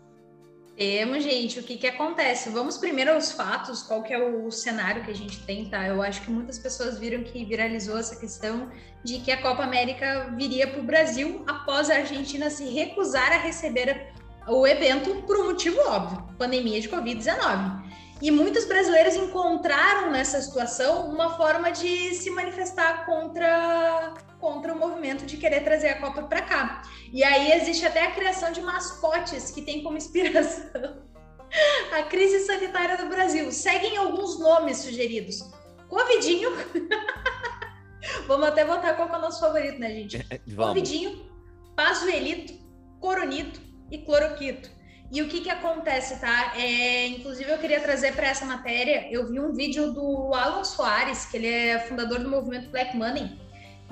[0.76, 1.60] Temos, gente.
[1.60, 2.50] O que, que acontece?
[2.50, 5.86] Vamos primeiro aos fatos, qual que é o cenário que a gente tem, tá?
[5.86, 8.70] Eu acho que muitas pessoas viram que viralizou essa questão
[9.04, 13.38] de que a Copa América viria para o Brasil após a Argentina se recusar a
[13.38, 14.12] receber
[14.48, 17.84] o evento por um motivo óbvio, pandemia de Covid-19.
[18.20, 25.26] E muitos brasileiros encontraram nessa situação uma forma de se manifestar contra, contra o movimento
[25.26, 26.82] de querer trazer a Copa para cá.
[27.12, 31.02] E aí existe até a criação de mascotes que tem como inspiração
[31.92, 33.50] a crise sanitária do Brasil.
[33.50, 35.40] Seguem alguns nomes sugeridos:
[35.88, 36.50] Covidinho.
[38.26, 40.18] Vamos até botar qual é o nosso favorito, né, gente?
[40.48, 40.74] Vamos.
[40.74, 41.30] Covidinho,
[41.74, 42.52] Pazuelito,
[43.00, 44.70] Coronito e Cloroquito.
[45.14, 46.54] E o que que acontece, tá?
[46.56, 51.24] É, inclusive, eu queria trazer para essa matéria, eu vi um vídeo do Alan Soares,
[51.26, 53.38] que ele é fundador do movimento Black Money,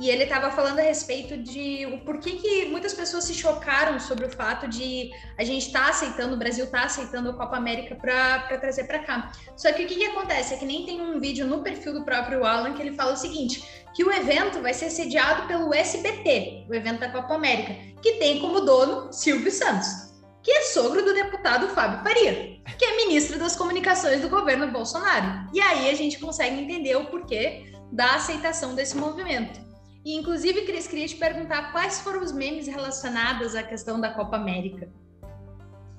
[0.00, 4.26] e ele estava falando a respeito de o porquê que muitas pessoas se chocaram sobre
[4.26, 7.94] o fato de a gente estar tá aceitando, o Brasil tá aceitando a Copa América
[7.94, 9.30] para trazer para cá.
[9.56, 12.04] Só que o que, que acontece é que nem tem um vídeo no perfil do
[12.04, 13.62] próprio Alan que ele fala o seguinte,
[13.94, 18.40] que o evento vai ser sediado pelo SBT, o evento da Copa América, que tem
[18.40, 20.11] como dono Silvio Santos
[20.42, 25.48] que é sogro do deputado Fábio Faria, que é ministro das comunicações do governo Bolsonaro.
[25.52, 29.60] E aí a gente consegue entender o porquê da aceitação desse movimento.
[30.04, 34.36] E, inclusive, Cris, queria te perguntar quais foram os memes relacionados à questão da Copa
[34.36, 34.88] América.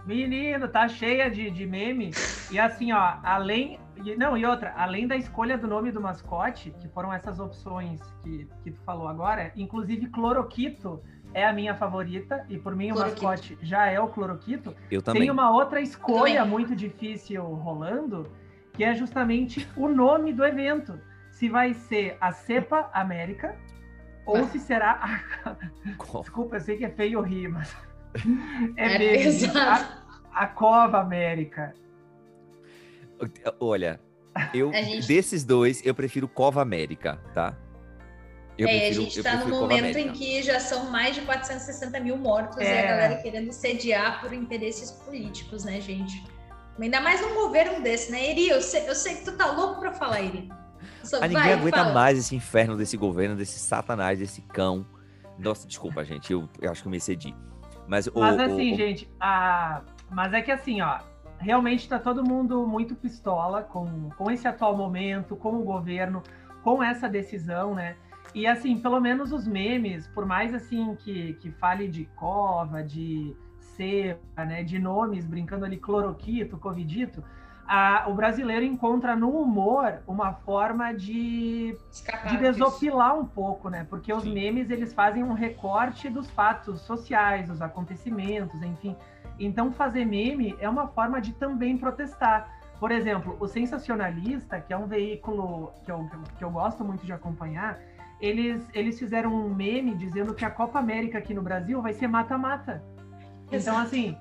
[0.06, 2.12] Menino, tá cheia de, de meme.
[2.52, 3.80] E assim, ó, além.
[4.18, 8.46] Não, e outra, além da escolha do nome do mascote, que foram essas opções que,
[8.64, 11.02] que tu falou agora, inclusive Cloroquito
[11.34, 14.76] é a minha favorita, e por mim o mascote já é o cloroquito.
[14.90, 15.24] Eu também.
[15.24, 18.30] Tem uma outra escolha muito difícil rolando,
[18.74, 21.00] que é justamente o nome do evento.
[21.32, 23.56] Se vai ser a Cepa América,
[24.26, 25.56] ou se será a...
[26.22, 27.76] Desculpa, eu sei que é feio rir, mas...
[28.78, 29.58] É, é mesmo.
[29.58, 31.74] A, a Cova América.
[33.60, 34.00] Olha,
[34.54, 35.08] eu gente...
[35.08, 37.58] desses dois, eu prefiro Cova América, tá?
[38.58, 42.00] Eu é, prefiro, a gente está no momento em que já são mais de 460
[42.00, 42.64] mil mortos é.
[42.64, 42.88] e a é.
[42.88, 46.24] galera querendo sediar por interesses políticos, né, gente?
[46.80, 48.50] Ainda mais num governo desse, né, Eri?
[48.50, 50.50] Eu sei, eu sei que tu tá louco para falar, Eri.
[51.04, 51.94] Só, a ninguém aguenta fala.
[51.94, 54.86] mais esse inferno desse governo, desse satanás, desse cão.
[55.38, 57.36] Nossa, desculpa, gente, eu, eu acho que eu me excedi.
[57.88, 59.82] Mas, Mas o, assim, o, gente, a...
[60.10, 61.00] mas é que assim, ó,
[61.40, 66.24] realmente tá todo mundo muito pistola com, com esse atual momento, com o governo,
[66.64, 67.98] com essa decisão, né?
[68.34, 73.36] E assim, pelo menos os memes, por mais assim que, que fale de cova, de
[73.60, 77.24] cepa, né, de nomes, brincando ali cloroquito, covidito,
[77.68, 81.78] a, o brasileiro encontra no humor uma forma de,
[82.30, 83.86] de desopilar um pouco, né?
[83.90, 84.34] Porque os Sim.
[84.34, 88.96] memes eles fazem um recorte dos fatos sociais, dos acontecimentos, enfim.
[89.40, 92.50] Então fazer meme é uma forma de também protestar.
[92.80, 97.14] Por exemplo, o Sensacionalista, que é um veículo que eu, que eu gosto muito de
[97.14, 97.80] acompanhar,
[98.24, 102.08] eles, eles fizeram um meme dizendo que a Copa América aqui no Brasil vai ser
[102.08, 102.82] mata-mata.
[103.52, 104.18] Então, assim,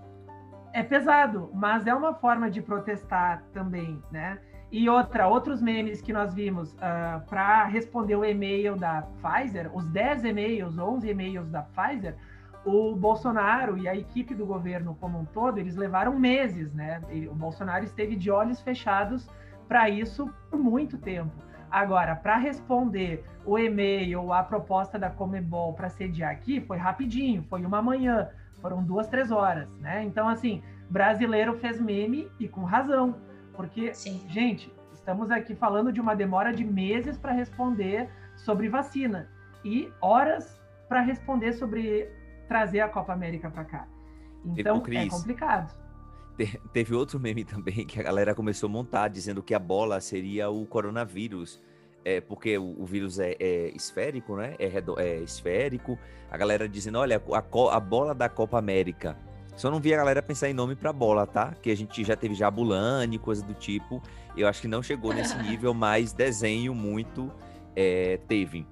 [0.73, 4.41] é pesado, mas é uma forma de protestar também, né?
[4.73, 9.71] E outra, outros memes que nós vimos uh, ah, para responder o e-mail da Pfizer,
[9.73, 12.17] os 10 e-mails, 11 e-mails da Pfizer,
[12.65, 17.01] o Bolsonaro e a equipe do governo como um todo, eles levaram meses, né?
[17.31, 19.29] O Bolsonaro esteve de olhos fechados
[19.69, 21.52] para isso por muito tempo.
[21.73, 27.65] Agora, para responder o e-mail, a proposta da Comebol para sediar aqui, foi rapidinho, foi
[27.65, 28.29] uma manhã,
[28.61, 30.05] foram duas, três horas, né?
[30.05, 33.17] Então, assim, brasileiro fez meme e com razão,
[33.55, 34.23] porque, Sim.
[34.29, 39.31] gente, estamos aqui falando de uma demora de meses para responder sobre vacina
[39.65, 42.07] e horas para responder sobre
[42.49, 43.89] trazer a Copa América para cá.
[44.45, 45.82] Então, é complicado.
[46.73, 50.51] Teve outro meme também que a galera começou a montar, dizendo que a bola seria
[50.51, 51.61] o coronavírus.
[52.05, 54.57] É, porque o, o vírus é, é, esférico, né?
[54.59, 55.99] É, é, esférico.
[56.31, 59.17] A galera dizendo, olha, a, a, bola da Copa América
[59.55, 61.55] Só não vi a galera pensar em nome pra bola, tá?
[61.63, 64.03] Que a gente já teve Jabulani, coisa do tipo.
[64.37, 67.31] Eu acho que não chegou nesse nível, mas desenho muito
[67.77, 68.67] é, teve.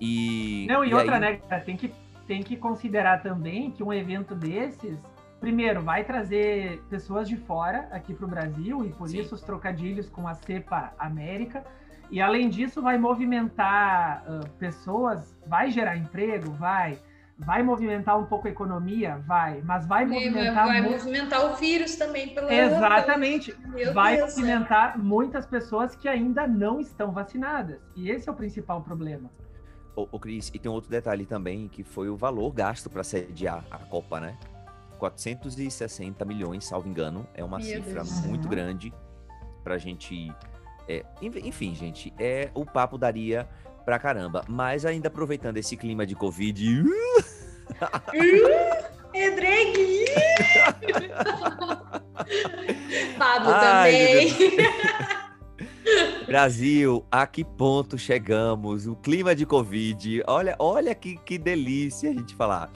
[0.00, 0.66] E.
[0.68, 1.20] Não, e, e outra, aí...
[1.20, 1.92] né, tem que,
[2.26, 4.98] tem que considerar também que um evento desses,
[5.40, 9.20] primeiro, vai trazer pessoas de fora aqui para o Brasil, e por Sim.
[9.20, 11.64] isso os trocadilhos com a Cepa América.
[12.10, 16.98] E além disso, vai movimentar uh, pessoas, vai gerar emprego, vai.
[17.38, 19.16] Vai movimentar um pouco a economia?
[19.26, 20.66] Vai, mas vai movimentar.
[20.66, 20.98] Vai muito...
[20.98, 22.52] movimentar o vírus também pela.
[22.52, 23.52] Exatamente.
[23.52, 23.94] Pela...
[23.94, 27.80] vai Deus movimentar muitas pessoas que ainda não estão vacinadas.
[27.96, 29.30] E esse é o principal problema.
[29.96, 33.64] O, o Cris, e tem outro detalhe também, que foi o valor gasto para sediar
[33.70, 34.36] a Copa, né?
[35.00, 37.26] 460 milhões, salvo engano.
[37.34, 38.20] É uma Meu cifra Deus.
[38.26, 38.50] muito uhum.
[38.50, 38.92] grande
[39.64, 40.32] para a gente.
[40.86, 43.48] É, enfim, gente, é o papo daria
[43.84, 44.44] pra caramba.
[44.46, 46.84] Mas ainda aproveitando esse clima de Covid.
[49.14, 50.04] é drag!
[53.16, 54.36] Pablo também.
[56.26, 58.86] Brasil, a que ponto chegamos?
[58.86, 60.22] O clima de Covid.
[60.26, 62.70] Olha, olha que, que delícia a gente falar.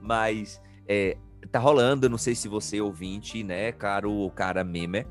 [0.00, 1.16] Mas é,
[1.50, 5.06] tá rolando, não sei se você ouvinte, né, caro cara meme,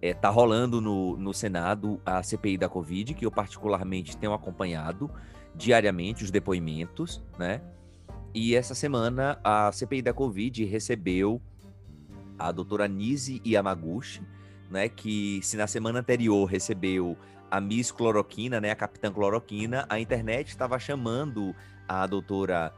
[0.00, 5.10] é, tá rolando no, no Senado a CPI da Covid, que eu particularmente tenho acompanhado
[5.54, 7.60] diariamente os depoimentos, né?
[8.32, 11.40] E essa semana a CPI da Covid recebeu
[12.38, 14.22] a doutora Nise Yamaguchi,
[14.70, 17.16] né, que se na semana anterior recebeu
[17.50, 21.54] a Miss Cloroquina, né, a Capitã Cloroquina, a internet estava chamando
[21.88, 22.72] a doutora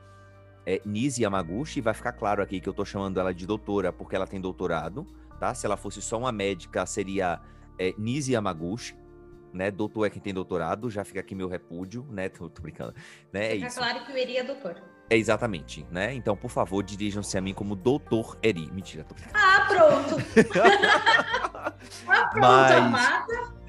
[0.71, 4.15] é, Nise Yamaguchi, vai ficar claro aqui que eu estou chamando ela de doutora porque
[4.15, 5.05] ela tem doutorado,
[5.41, 5.53] tá?
[5.53, 7.41] Se ela fosse só uma médica, seria
[7.77, 8.97] é, Nise Yamaguchi,
[9.53, 9.69] né?
[9.73, 12.29] Doutor é quem tem doutorado, já fica aqui meu repúdio, né?
[12.31, 12.95] Tô, tô brincando,
[13.33, 13.47] né?
[13.47, 13.79] É Fica isso.
[13.79, 14.81] claro que o Eri é doutor.
[15.11, 16.15] É exatamente, né?
[16.15, 18.71] Então, por favor, dirijam-se a mim como Doutor Eri.
[18.71, 19.37] Mentira, tô brincando.
[19.37, 20.25] Ah, pronto!
[21.67, 21.73] ah,
[22.31, 22.73] pronto, Mas...
[22.77, 23.60] amada!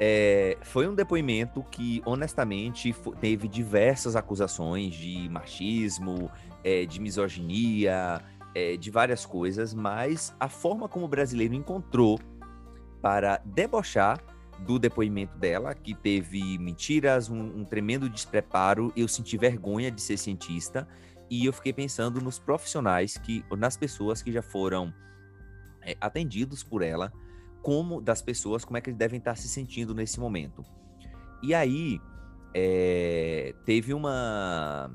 [0.00, 6.30] É, foi um depoimento que, honestamente, teve diversas acusações de machismo,
[6.64, 8.20] é, de misoginia,
[8.54, 12.18] é, de várias coisas, mas a forma como o brasileiro encontrou
[13.00, 14.20] para debochar
[14.60, 20.16] do depoimento dela, que teve mentiras, um, um tremendo despreparo, eu senti vergonha de ser
[20.16, 20.88] cientista
[21.28, 24.94] e eu fiquei pensando nos profissionais que, nas pessoas que já foram
[25.82, 27.12] é, atendidos por ela
[27.64, 30.62] como das pessoas, como é que eles devem estar se sentindo nesse momento.
[31.42, 31.98] E aí
[32.54, 34.90] é, teve uma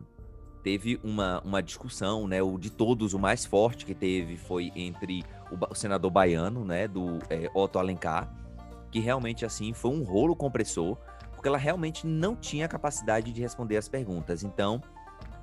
[0.64, 2.44] teve uma, uma discussão, né?
[2.44, 6.88] O de todos o mais forte que teve foi entre o, o senador baiano, né?
[6.88, 8.32] Do é, Otto Alencar,
[8.92, 10.96] que realmente assim foi um rolo compressor,
[11.34, 14.44] porque ela realmente não tinha capacidade de responder as perguntas.
[14.44, 14.80] Então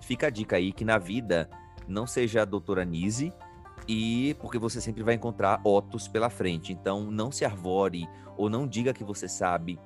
[0.00, 1.50] fica a dica aí que na vida
[1.88, 3.32] não seja a doutora Nise,
[3.88, 6.72] e porque você sempre vai encontrar Otos pela frente.
[6.72, 9.78] Então, não se arvore ou não diga que você sabe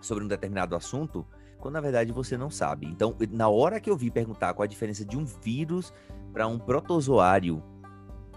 [0.00, 1.26] sobre um determinado assunto,
[1.58, 2.86] quando na verdade você não sabe.
[2.86, 5.92] Então, na hora que eu vi perguntar qual a diferença de um vírus
[6.32, 7.62] para um protozoário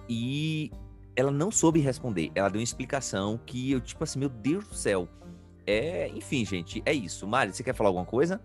[0.10, 0.72] e
[1.16, 4.74] ela não soube responder, ela deu uma explicação que eu tipo assim, meu Deus do
[4.74, 5.08] céu.
[5.68, 7.28] É, enfim, gente, é isso.
[7.28, 8.42] Mari, você quer falar alguma coisa?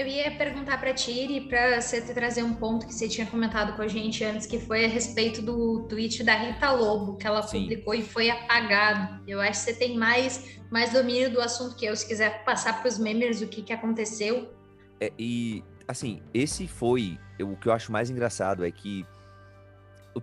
[0.00, 3.82] Eu ia perguntar para Tiri para você trazer um ponto que você tinha comentado com
[3.82, 7.60] a gente antes, que foi a respeito do tweet da Rita Lobo, que ela Sim.
[7.60, 9.22] publicou e foi apagado.
[9.28, 11.94] Eu acho que você tem mais, mais domínio do assunto que eu.
[11.94, 14.50] Se quiser passar para os membros o que, que aconteceu.
[14.98, 17.18] É, e, assim, esse foi.
[17.38, 19.04] o que eu acho mais engraçado é que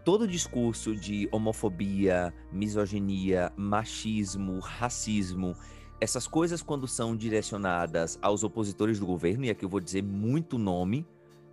[0.04, 5.56] todo o discurso de homofobia, misoginia, machismo, racismo
[6.00, 10.58] essas coisas, quando são direcionadas aos opositores do governo, e aqui eu vou dizer muito
[10.58, 11.06] nome,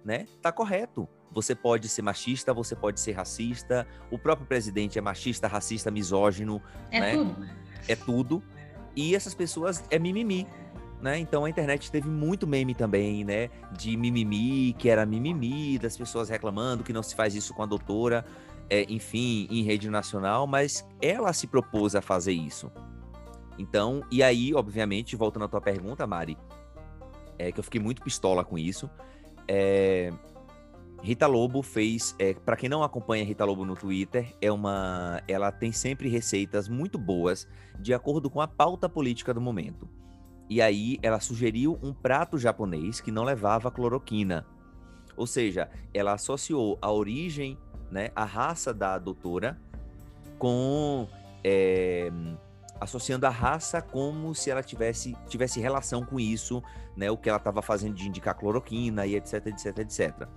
[0.04, 0.26] né?
[0.42, 1.08] Tá correto.
[1.32, 3.86] Você pode ser machista, você pode ser racista.
[4.10, 6.62] O próprio presidente é machista, racista, misógino.
[6.90, 7.12] É né?
[7.12, 7.48] tudo.
[7.88, 8.42] É tudo.
[8.94, 10.46] E essas pessoas é mimimi.
[11.00, 11.18] Né?
[11.18, 13.50] Então a internet teve muito meme também, né?
[13.72, 17.66] De mimimi, que era mimimi, das pessoas reclamando que não se faz isso com a
[17.66, 18.24] doutora,
[18.70, 22.70] é, enfim, em rede nacional, mas ela se propôs a fazer isso.
[23.58, 26.36] Então, e aí, obviamente, voltando à tua pergunta, Mari,
[27.38, 28.90] é que eu fiquei muito pistola com isso.
[29.46, 30.12] É,
[31.02, 35.52] Rita Lobo fez, é, para quem não acompanha Rita Lobo no Twitter, é uma, ela
[35.52, 37.46] tem sempre receitas muito boas
[37.78, 39.88] de acordo com a pauta política do momento.
[40.48, 44.46] E aí ela sugeriu um prato japonês que não levava cloroquina.
[45.16, 47.58] Ou seja, ela associou a origem,
[47.90, 49.60] né, a raça da doutora
[50.38, 51.06] com
[51.42, 52.10] é,
[52.80, 56.62] associando a raça como se ela tivesse, tivesse relação com isso,
[56.96, 57.10] né?
[57.10, 60.28] O que ela estava fazendo de indicar cloroquina e etc, etc, etc.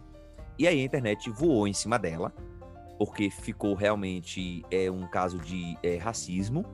[0.58, 2.34] E aí a internet voou em cima dela,
[2.98, 6.66] porque ficou realmente é um caso de é, racismo.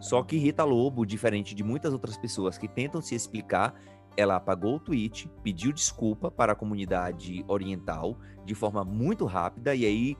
[0.00, 3.74] Só que Rita Lobo, diferente de muitas outras pessoas que tentam se explicar,
[4.16, 9.84] ela apagou o tweet, pediu desculpa para a comunidade oriental de forma muito rápida e
[9.84, 10.16] aí,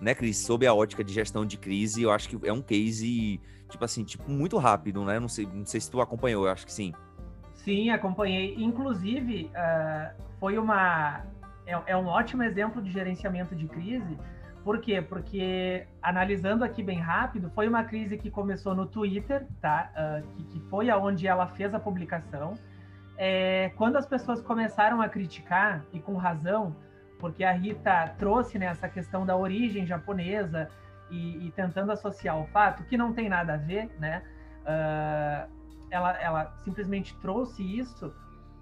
[0.00, 3.40] né, Cris, sob a ótica de gestão de crise, eu acho que é um case
[3.68, 5.18] tipo assim, tipo muito rápido, né?
[5.20, 6.92] Não sei, não sei se tu acompanhou, eu acho que sim.
[7.54, 8.54] Sim, acompanhei.
[8.56, 11.22] Inclusive, uh, foi uma
[11.66, 14.16] é, é um ótimo exemplo de gerenciamento de crise,
[14.64, 15.00] por quê?
[15.00, 19.90] Porque, analisando aqui bem rápido, foi uma crise que começou no Twitter, tá?
[19.94, 22.54] Uh, que, que, foi aonde ela fez a publicação.
[23.16, 26.76] É, quando as pessoas começaram a criticar, e com razão,
[27.18, 30.68] porque a Rita trouxe né, essa questão da origem japonesa
[31.10, 34.22] e, e, tentando associar o fato que não tem nada a ver, né?
[34.62, 35.50] Uh,
[35.90, 38.12] ela, ela simplesmente trouxe isso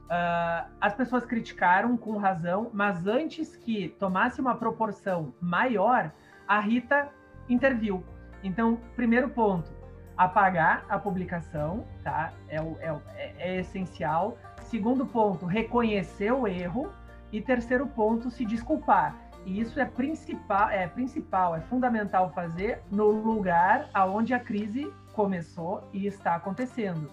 [0.06, 6.12] Uh, as pessoas criticaram com razão, mas antes que tomasse uma proporção maior,
[6.46, 7.08] a Rita
[7.48, 8.04] interviu.
[8.42, 9.72] Então, primeiro ponto,
[10.16, 12.32] apagar a publicação, tá?
[12.48, 14.38] É, é, é, é essencial.
[14.62, 16.92] Segundo ponto, reconhecer o erro.
[17.32, 19.16] E terceiro ponto, se desculpar.
[19.46, 25.88] E isso é principal, é principal, é fundamental fazer no lugar aonde a crise começou
[25.92, 27.08] e está acontecendo.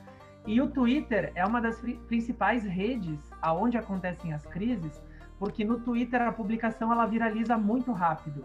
[0.48, 5.00] E o Twitter é uma das principais redes aonde acontecem as crises,
[5.38, 8.44] porque no Twitter a publicação ela viraliza muito rápido.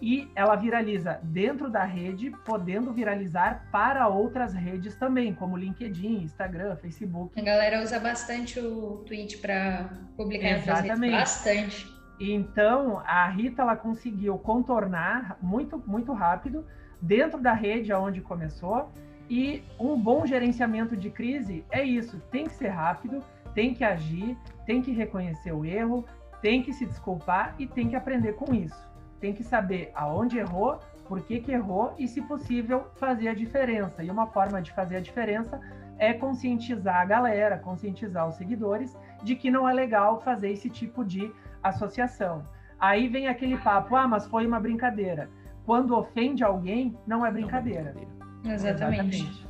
[0.00, 6.76] E ela viraliza dentro da rede, podendo viralizar para outras redes também, como LinkedIn, Instagram,
[6.76, 7.38] Facebook.
[7.38, 10.86] A galera usa bastante o tweet para publicar Exatamente.
[10.86, 11.93] em outras redes, bastante.
[12.18, 16.64] Então, a Rita ela conseguiu contornar muito muito rápido
[17.00, 18.90] dentro da rede aonde começou
[19.28, 23.22] e um bom gerenciamento de crise é isso: tem que ser rápido,
[23.54, 24.36] tem que agir,
[24.66, 26.04] tem que reconhecer o erro,
[26.42, 28.92] tem que se desculpar e tem que aprender com isso.
[29.20, 34.02] Tem que saber aonde errou, por que, que errou e, se possível, fazer a diferença.
[34.02, 35.58] E uma forma de fazer a diferença
[35.98, 41.04] é conscientizar a galera, conscientizar os seguidores de que não é legal fazer esse tipo
[41.04, 41.32] de
[41.64, 42.46] associação.
[42.78, 45.28] Aí vem aquele papo: ah, mas foi uma brincadeira.
[45.64, 47.82] Quando ofende alguém, não é brincadeira.
[47.82, 48.54] Não é brincadeira.
[48.54, 49.16] Exatamente.
[49.16, 49.48] Exatamente.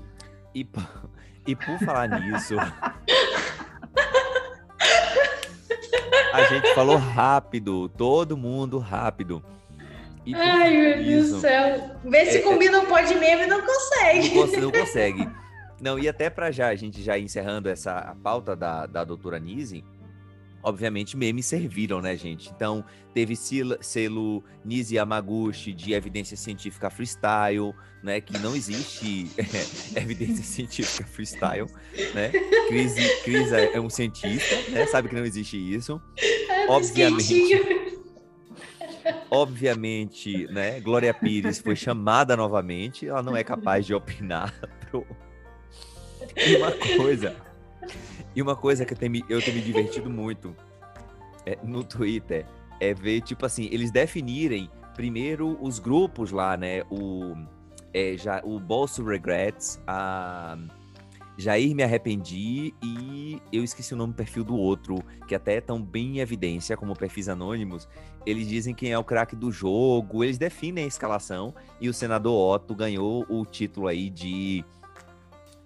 [0.54, 0.68] E,
[1.48, 2.54] e por falar nisso.
[6.32, 9.42] a gente falou rápido, todo mundo rápido.
[10.24, 11.98] E Ai, meu Deus do céu.
[12.04, 14.34] Vê se é, é combina um pó de meme e não consegue.
[14.34, 15.28] Não, não consegue.
[15.80, 19.84] Não, e até para já, a gente já encerrando essa pauta da, da doutora Nise,
[20.64, 22.50] obviamente, memes serviram, né, gente?
[22.50, 28.20] Então, teve selo Nisi Yamaguchi de evidência científica freestyle, né?
[28.20, 29.44] Que não existe é,
[30.00, 31.66] evidência científica freestyle,
[32.14, 32.30] né?
[32.68, 34.86] Cris, Cris é, é um cientista, né?
[34.86, 36.00] Sabe que não existe isso.
[36.18, 37.84] É, obviamente.
[39.30, 40.80] Obviamente, né?
[40.80, 43.06] Glória Pires foi chamada novamente.
[43.06, 44.54] Ela não é capaz de opinar
[44.90, 45.06] pro...
[46.34, 47.36] E uma coisa
[48.34, 50.54] e uma coisa que eu tenho, me, eu tenho me divertido muito
[51.46, 52.46] é, no Twitter
[52.80, 56.82] é ver, tipo assim, eles definirem primeiro os grupos lá, né?
[56.90, 57.34] O,
[57.92, 60.56] é, já, o Bolso Regrets, a
[61.36, 65.82] Jair Me Arrependi e eu esqueci o nome do perfil do outro, que até estão
[65.82, 67.88] bem em evidência como perfis anônimos.
[68.24, 72.54] Eles dizem quem é o craque do jogo, eles definem a escalação e o senador
[72.54, 74.64] Otto ganhou o título aí de,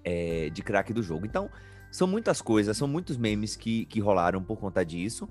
[0.03, 1.27] é, de craque do jogo.
[1.27, 1.51] Então,
[1.91, 5.29] são muitas coisas, são muitos memes que, que rolaram por conta disso,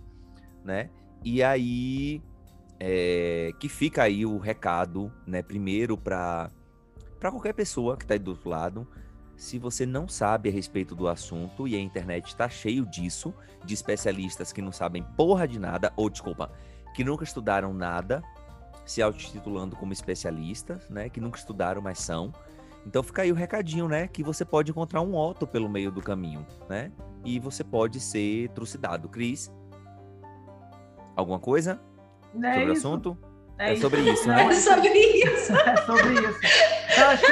[0.63, 0.89] né?
[1.23, 2.21] E aí
[2.79, 5.41] é, que fica aí o recado, né?
[5.41, 6.51] Primeiro para
[7.19, 8.87] para qualquer pessoa que está aí do outro lado,
[9.35, 13.33] se você não sabe a respeito do assunto e a internet está cheio disso,
[13.63, 16.51] de especialistas que não sabem porra de nada, ou desculpa,
[16.95, 18.21] que nunca estudaram nada,
[18.85, 21.09] se autotitulando como especialistas, né?
[21.09, 22.31] Que nunca estudaram, mas são.
[22.87, 24.07] Então fica aí o recadinho, né?
[24.07, 26.89] Que você pode encontrar um Otto pelo meio do caminho, né?
[27.25, 29.09] E você pode ser trucidado.
[29.09, 29.51] Cris,
[31.13, 31.81] alguma coisa
[32.41, 33.17] é sobre o assunto?
[33.59, 34.45] É, é sobre isso, né?
[34.45, 35.51] É sobre isso.
[35.51, 36.39] é sobre isso.
[36.97, 37.25] Eu acho,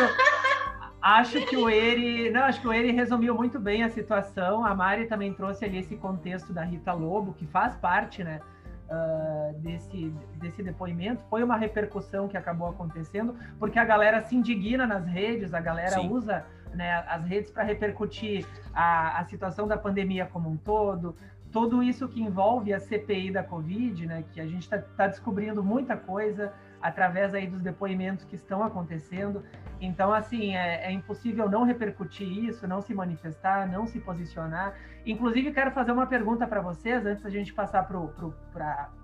[1.02, 4.66] acho que o Eri, não, acho que o Eri resumiu muito bem a situação.
[4.66, 8.42] A Mari também trouxe ali esse contexto da Rita Lobo, que faz parte, né?
[8.90, 14.86] Uh, desse, desse depoimento foi uma repercussão que acabou acontecendo, porque a galera se indigna
[14.86, 16.10] nas redes, a galera Sim.
[16.10, 21.16] usa né, as redes para repercutir a, a situação da pandemia como um todo,
[21.52, 25.64] tudo isso que envolve a CPI da Covid, né, que a gente está tá descobrindo
[25.64, 29.42] muita coisa através aí dos depoimentos que estão acontecendo.
[29.86, 34.74] Então, assim, é, é, impossível não repercutir isso, não se manifestar, não se posicionar.
[35.06, 38.34] Inclusive, quero fazer uma pergunta para vocês, antes da gente passar para o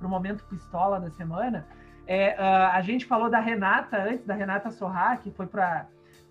[0.01, 1.67] momento pistola da semana.
[2.07, 5.85] É, uh, a gente falou da Renata antes, da Renata Sorra, que foi para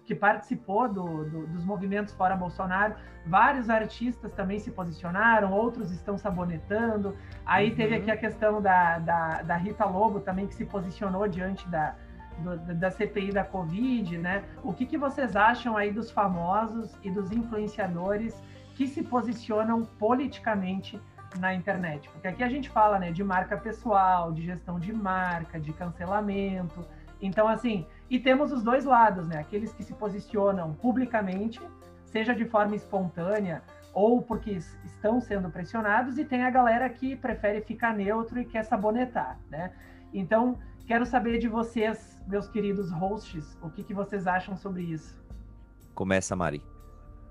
[0.05, 2.97] que participou do, do, dos movimentos fora Bolsonaro.
[3.25, 7.17] Vários artistas também se posicionaram, outros estão sabonetando.
[7.47, 7.77] Aí uhum.
[7.77, 11.95] teve aqui a questão da, da, da, Rita Lobo também, que se posicionou diante da,
[12.41, 14.45] do, da CPI da Covid, né?
[14.63, 18.35] O que, que vocês acham aí dos famosos e dos influenciadores
[18.77, 21.01] que se posicionam politicamente
[21.39, 22.09] na internet?
[22.09, 26.85] Porque aqui a gente fala né, de marca pessoal, de gestão de marca, de cancelamento.
[27.21, 29.39] Então, assim, e temos os dois lados, né?
[29.39, 31.61] Aqueles que se posicionam publicamente,
[32.05, 33.63] seja de forma espontânea
[33.93, 34.53] ou porque
[34.85, 39.73] estão sendo pressionados, e tem a galera que prefere ficar neutro e quer sabonetar, né?
[40.13, 45.15] Então, quero saber de vocês, meus queridos hosts, o que, que vocês acham sobre isso.
[45.95, 46.63] Começa, Mari.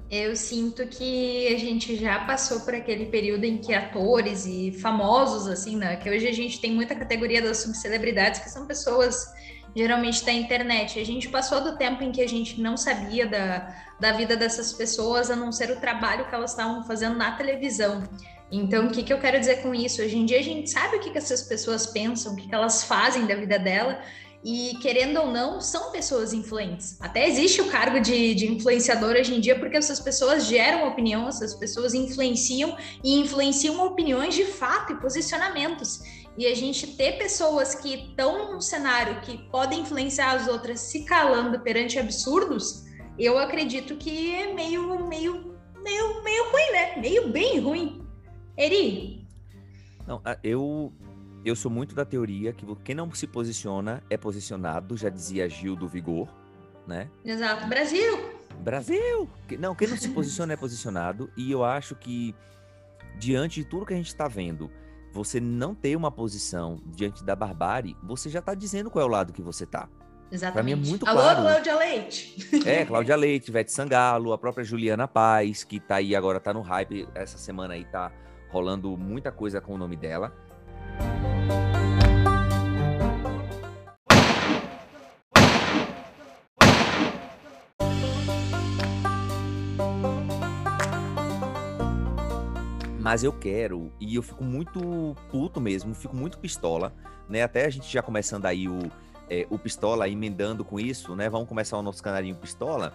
[0.09, 5.47] Eu sinto que a gente já passou por aquele período em que atores e famosos,
[5.47, 5.97] assim, né?
[5.97, 9.31] Que hoje a gente tem muita categoria das subcelebridades, que são pessoas
[9.75, 10.99] geralmente da internet.
[10.99, 14.73] A gente passou do tempo em que a gente não sabia da, da vida dessas
[14.73, 18.03] pessoas, a não ser o trabalho que elas estavam fazendo na televisão.
[18.51, 20.01] Então, o que, que eu quero dizer com isso?
[20.01, 22.55] Hoje em dia a gente sabe o que, que essas pessoas pensam, o que, que
[22.55, 24.01] elas fazem da vida dela,
[24.43, 26.99] e querendo ou não, são pessoas influentes.
[27.01, 31.27] Até existe o cargo de, de influenciador hoje em dia, porque essas pessoas geram opinião,
[31.27, 35.99] essas pessoas influenciam e influenciam opiniões de fato e posicionamentos
[36.39, 41.03] e a gente ter pessoas que estão num cenário que podem influenciar as outras se
[41.03, 42.85] calando perante absurdos,
[43.17, 46.95] eu acredito que é meio, meio, meio, meio ruim, né?
[46.95, 48.07] Meio bem ruim.
[48.57, 49.27] Eri?
[50.07, 50.93] Não, eu,
[51.43, 55.75] eu sou muito da teoria que quem não se posiciona é posicionado, já dizia Gil
[55.75, 56.27] do Vigor,
[56.87, 57.09] né?
[57.23, 57.67] Exato.
[57.67, 58.39] Brasil!
[58.59, 59.29] Brasil!
[59.57, 62.35] Não, quem não se posiciona é posicionado, e eu acho que,
[63.17, 64.69] diante de tudo que a gente está vendo,
[65.13, 69.11] você não ter uma posição diante da barbárie, você já está dizendo qual é o
[69.11, 69.87] lado que você está.
[70.31, 70.53] Exatamente.
[70.53, 71.41] Para mim é muito Alô, claro.
[71.41, 72.67] Cláudia Leite.
[72.67, 76.61] É, Cláudia Leite, Vete Sangalo, a própria Juliana Paz, que está aí agora, está no
[76.61, 78.11] hype, essa semana aí tá
[78.49, 80.31] rolando muita coisa com o nome dela.
[93.09, 96.93] Mas eu quero, e eu fico muito puto mesmo, fico muito pistola,
[97.27, 97.41] né?
[97.41, 98.79] Até a gente já começando aí o,
[99.27, 101.27] é, o pistola, emendando com isso, né?
[101.27, 102.93] Vamos começar o nosso canarinho pistola.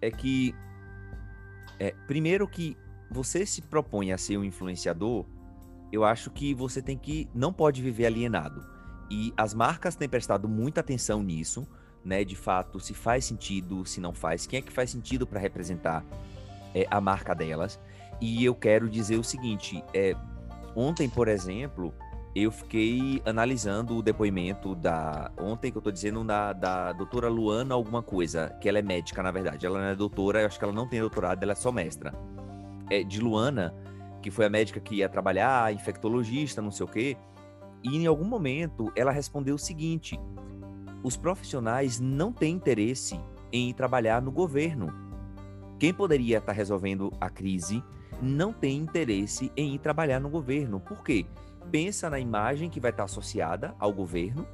[0.00, 0.54] É que,
[1.76, 2.76] é, primeiro que
[3.10, 5.26] você se propõe a ser um influenciador,
[5.92, 8.64] eu acho que você tem que, não pode viver alienado.
[9.10, 11.68] E as marcas têm prestado muita atenção nisso,
[12.02, 12.24] né?
[12.24, 16.02] De fato, se faz sentido, se não faz, quem é que faz sentido para representar
[16.74, 17.78] é, a marca delas.
[18.20, 20.16] E eu quero dizer o seguinte: é,
[20.74, 21.92] ontem, por exemplo,
[22.34, 25.30] eu fiquei analisando o depoimento da.
[25.38, 29.22] Ontem que eu tô dizendo da, da doutora Luana, alguma coisa, que ela é médica,
[29.22, 29.66] na verdade.
[29.66, 32.14] Ela não é doutora, eu acho que ela não tem doutorado, ela é só mestra.
[32.90, 33.74] É, de Luana,
[34.22, 37.16] que foi a médica que ia trabalhar, infectologista, não sei o quê.
[37.82, 40.18] E em algum momento ela respondeu o seguinte:
[41.02, 43.20] os profissionais não têm interesse
[43.52, 44.90] em trabalhar no governo.
[45.78, 47.82] Quem poderia estar resolvendo a crise
[48.22, 50.78] não tem interesse em ir trabalhar no governo.
[50.78, 51.26] Por quê?
[51.70, 54.46] Pensa na imagem que vai estar associada ao governo,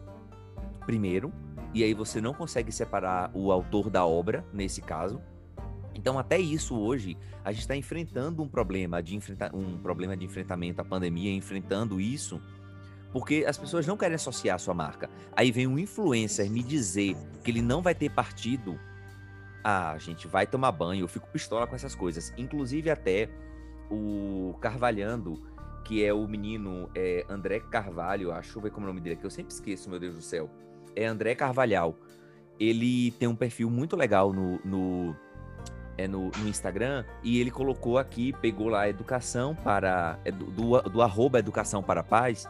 [0.86, 1.32] primeiro,
[1.74, 5.20] e aí você não consegue separar o autor da obra, nesse caso.
[5.98, 10.24] Então, até isso hoje, a gente está enfrentando um problema de enfrentar um problema de
[10.24, 12.40] enfrentamento à pandemia, enfrentando isso,
[13.12, 15.10] porque as pessoas não querem associar a sua marca.
[15.34, 18.78] Aí vem um influencer me dizer que ele não vai ter partido.
[19.64, 21.02] Ah, gente, vai tomar banho.
[21.02, 22.32] Eu fico pistola com essas coisas.
[22.38, 23.28] Inclusive, até
[23.90, 25.42] o Carvalhando,
[25.84, 29.26] que é o menino é, André Carvalho, acho, ver como é o nome dele, que
[29.26, 30.48] eu sempre esqueço, meu Deus do céu.
[30.94, 31.98] É André Carvalhal.
[32.60, 35.16] Ele tem um perfil muito legal no, no,
[35.98, 40.18] é no, no Instagram e ele colocou aqui, pegou lá educação para.
[40.24, 42.48] É do, do, do arroba educação para paz.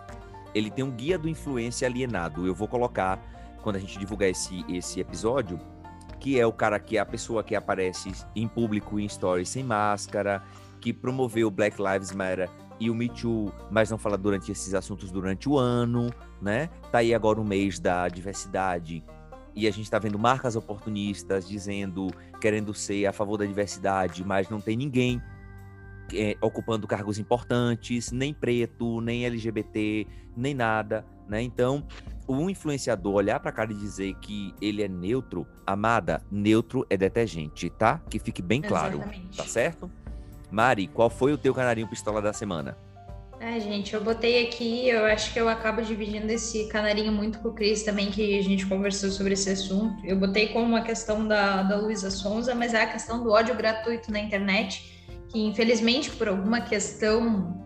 [0.54, 2.46] Ele tem um guia do influência alienado.
[2.46, 3.18] Eu vou colocar
[3.62, 5.58] quando a gente divulgar esse, esse episódio
[6.20, 9.62] que é o cara que é a pessoa que aparece em público em stories sem
[9.62, 10.42] máscara,
[10.80, 15.10] que promoveu Black Lives Matter e o Me Too, mas não fala durante esses assuntos
[15.10, 16.68] durante o ano, né?
[16.90, 19.04] Tá aí agora o mês da diversidade
[19.58, 22.06] e a gente está vendo marcas oportunistas dizendo,
[22.40, 25.20] querendo ser a favor da diversidade, mas não tem ninguém
[26.14, 30.06] é, ocupando cargos importantes, nem preto, nem LGBT,
[30.36, 31.42] nem nada, né?
[31.42, 31.84] Então,
[32.24, 37.68] o influenciador olhar para cara e dizer que ele é neutro, amada, neutro é detergente,
[37.68, 38.00] tá?
[38.08, 39.36] Que fique bem claro, Exatamente.
[39.36, 39.90] tá certo?
[40.52, 42.78] Mari, qual foi o teu canarinho pistola da semana?
[43.40, 47.50] É, gente, eu botei aqui, eu acho que eu acabo dividindo esse canarinho muito com
[47.50, 50.04] o Cris também, que a gente conversou sobre esse assunto.
[50.04, 53.54] Eu botei como uma questão da, da Luísa Sonza, mas é a questão do ódio
[53.54, 57.56] gratuito na internet, que infelizmente, por alguma questão,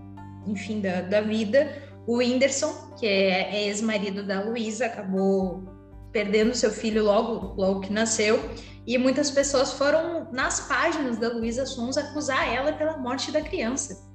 [0.47, 1.73] enfim, da, da vida,
[2.07, 5.65] o Whindersson, que é, é ex-marido da Luísa, acabou
[6.13, 8.39] perdendo seu filho logo, logo que nasceu,
[8.87, 14.12] e muitas pessoas foram nas páginas da Luísa Sonza acusar ela pela morte da criança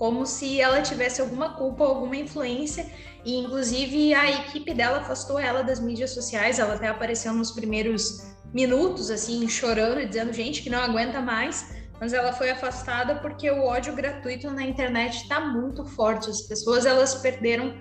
[0.00, 2.90] como se ela tivesse alguma culpa, alguma influência,
[3.22, 8.26] e inclusive a equipe dela afastou ela das mídias sociais, ela até apareceu nos primeiros
[8.50, 13.62] minutos, assim, chorando, dizendo, gente, que não aguenta mais, mas ela foi afastada porque o
[13.62, 17.74] ódio gratuito na internet está muito forte, as pessoas, elas perderam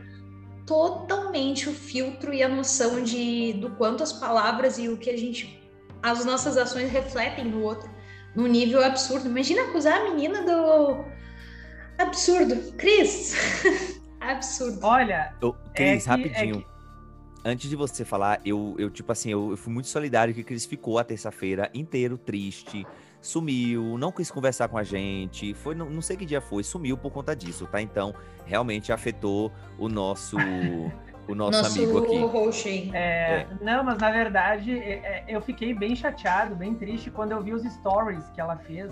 [0.67, 5.17] totalmente o filtro e a noção de do quanto as palavras e o que a
[5.17, 5.57] gente
[6.03, 7.89] as nossas ações refletem no outro
[8.35, 9.27] num nível absurdo.
[9.27, 11.18] Imagina acusar a menina do
[11.99, 12.71] Absurdo.
[12.77, 13.35] Cris,
[14.19, 14.79] absurdo.
[14.81, 15.33] Olha.
[15.41, 16.55] Eu, Cris, é rapidinho.
[16.55, 16.79] É que...
[17.43, 20.65] Antes de você falar, eu, eu tipo assim, eu, eu fui muito solidário que Cris
[20.65, 22.85] ficou a terça-feira inteiro triste,
[23.21, 26.97] sumiu, não quis conversar com a gente, foi, não, não sei que dia foi, sumiu
[26.97, 27.81] por conta disso, tá?
[27.81, 28.13] Então,
[28.45, 30.37] realmente afetou o nosso
[31.29, 32.89] o nosso, nosso amigo aqui.
[32.93, 32.99] É,
[33.41, 33.47] é.
[33.61, 37.53] Não, mas na verdade é, é, eu fiquei bem chateado, bem triste quando eu vi
[37.53, 38.91] os stories que ela fez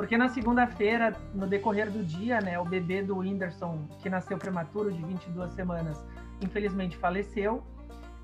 [0.00, 4.90] porque na segunda-feira, no decorrer do dia, né, o bebê do Whindersson, que nasceu prematuro
[4.90, 6.02] de 22 semanas,
[6.40, 7.62] infelizmente faleceu.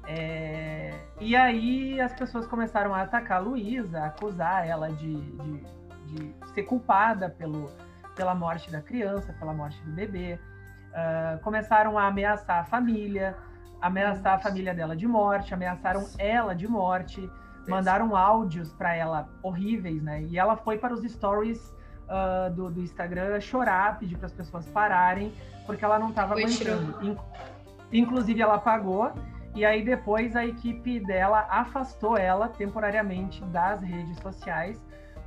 [0.09, 0.99] É...
[1.21, 5.67] E aí as pessoas começaram a atacar a Luísa, acusar ela de, de,
[6.07, 7.71] de, ser culpada pelo,
[8.15, 10.39] pela morte da criança, pela morte do bebê.
[10.93, 13.37] Uh, começaram a ameaçar a família,
[13.83, 17.31] ameaçar a família dela de morte, ameaçaram ela de morte
[17.67, 20.23] mandaram áudios para ela horríveis, né?
[20.23, 21.75] E ela foi para os stories
[22.07, 25.33] uh, do, do, Instagram chorar, pedir para as pessoas pararem,
[25.65, 27.19] porque ela não estava aguentando.
[27.93, 29.13] Inclusive, ela pagou.
[29.55, 34.79] E aí depois a equipe dela afastou ela temporariamente das redes sociais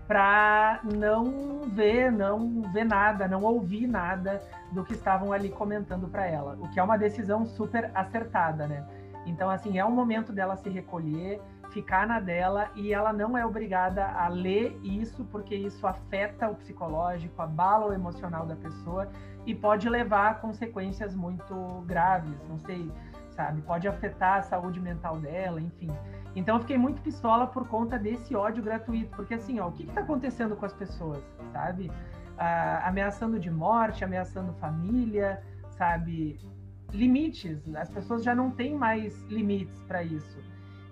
[0.07, 6.25] para não ver, não ver nada, não ouvir nada do que estavam ali comentando para
[6.25, 8.83] ela, o que é uma decisão super acertada, né?
[9.27, 11.39] Então assim, é um momento dela se recolher,
[11.69, 16.55] ficar na dela e ela não é obrigada a ler isso, porque isso afeta o
[16.55, 19.09] psicológico, abala o emocional da pessoa
[19.45, 22.91] e pode levar a consequências muito graves, não sei,
[23.31, 23.61] sabe?
[23.61, 25.89] Pode afetar a saúde mental dela, enfim.
[26.35, 29.83] Então eu fiquei muito pistola por conta desse ódio gratuito, porque assim, ó, o que
[29.83, 31.91] está acontecendo com as pessoas, sabe?
[32.37, 35.41] Ah, ameaçando de morte, ameaçando família,
[35.71, 36.39] sabe?
[36.91, 40.39] Limites, as pessoas já não têm mais limites para isso.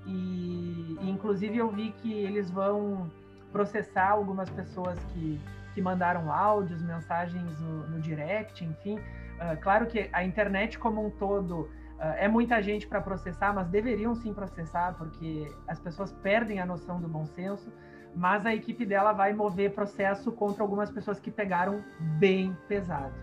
[0.08, 3.12] E, inclusive eu vi que eles vão
[3.52, 5.40] processar algumas pessoas que,
[5.74, 8.98] que mandaram áudios, mensagens no, no direct, enfim.
[8.98, 11.70] Uh, claro que a internet como um todo uh,
[12.18, 17.00] é muita gente para processar, mas deveriam sim processar, porque as pessoas perdem a noção
[17.00, 17.72] do bom senso.
[18.16, 23.14] Mas a equipe dela vai mover processo contra algumas pessoas que pegaram bem pesado.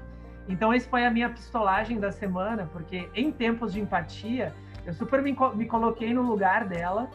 [0.47, 4.55] Então, esse foi a minha pistolagem da semana, porque em tempos de empatia,
[4.87, 7.09] eu super me, me coloquei no lugar dela,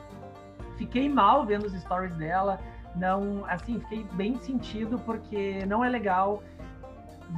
[0.78, 2.59] fiquei mal vendo os stories dela,
[2.95, 6.43] não, assim, fiquei bem sentido porque não é legal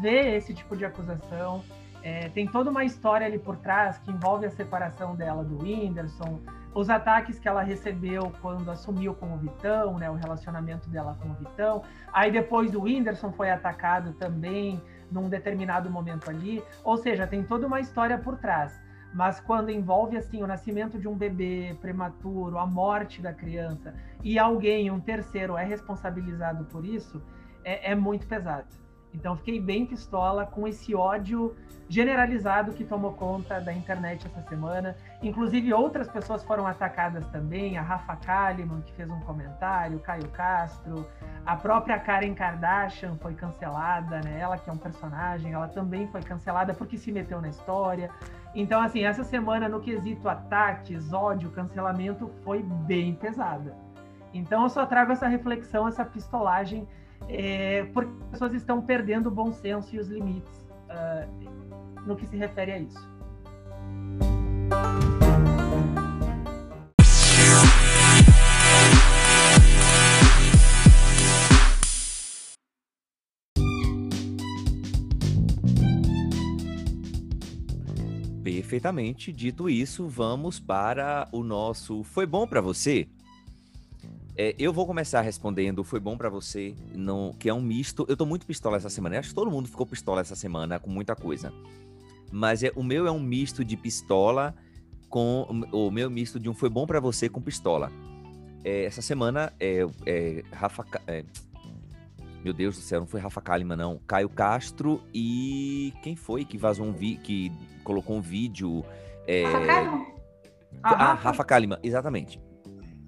[0.02, 1.64] ver esse tipo de acusação.
[2.04, 6.40] É, tem toda uma história ali por trás que envolve a separação dela do Whindersson,
[6.74, 11.30] os ataques que ela recebeu quando assumiu com o Vitão, né, o relacionamento dela com
[11.30, 11.84] o Vitão.
[12.14, 16.64] Aí depois o Whindersson foi atacado também num determinado momento ali.
[16.84, 18.80] Ou seja, tem toda uma história por trás.
[19.14, 23.94] Mas quando envolve assim o nascimento de um bebê prematuro, a morte da criança
[24.24, 27.22] e alguém, um terceiro, é responsabilizado por isso,
[27.64, 28.68] é, é muito pesado.
[29.14, 31.56] Então fiquei bem pistola com esse ódio
[31.90, 34.96] generalizado que tomou conta da internet essa semana.
[35.22, 41.06] Inclusive outras pessoas foram atacadas também, a Rafa Kalimann, que fez um comentário, Caio Castro,
[41.46, 44.40] a própria Karen Kardashian foi cancelada, né?
[44.40, 48.10] Ela que é um personagem, ela também foi cancelada porque se meteu na história.
[48.54, 53.76] Então, assim, essa semana no quesito ataques, ódio, cancelamento foi bem pesada.
[54.34, 56.88] Então, eu só trago essa reflexão, essa pistolagem,
[57.30, 62.26] é, porque as pessoas estão perdendo o bom senso e os limites uh, no que
[62.28, 63.12] se refere a isso.
[78.72, 79.34] Perfeitamente.
[79.34, 83.06] Dito isso, vamos para o nosso Foi Bom para Você?
[84.38, 88.06] É, eu vou começar respondendo, foi bom para você, não, que é um misto.
[88.08, 89.20] Eu tô muito pistola essa semana.
[89.20, 91.52] Acho que todo mundo ficou pistola essa semana com muita coisa.
[92.32, 94.56] Mas é, o meu é um misto de pistola
[95.10, 97.92] com o meu misto de um foi bom para você com pistola.
[98.64, 101.26] É, essa semana é, é Rafa, é,
[102.44, 106.58] meu Deus do céu, não foi Rafa Kalimann não, Caio Castro e quem foi que
[106.58, 107.52] vazou um vídeo, que
[107.84, 108.84] colocou um vídeo?
[109.28, 109.44] É...
[109.44, 110.06] Rafa Kalimann.
[110.84, 112.42] Ah, ah Rafa Kalimann, exatamente.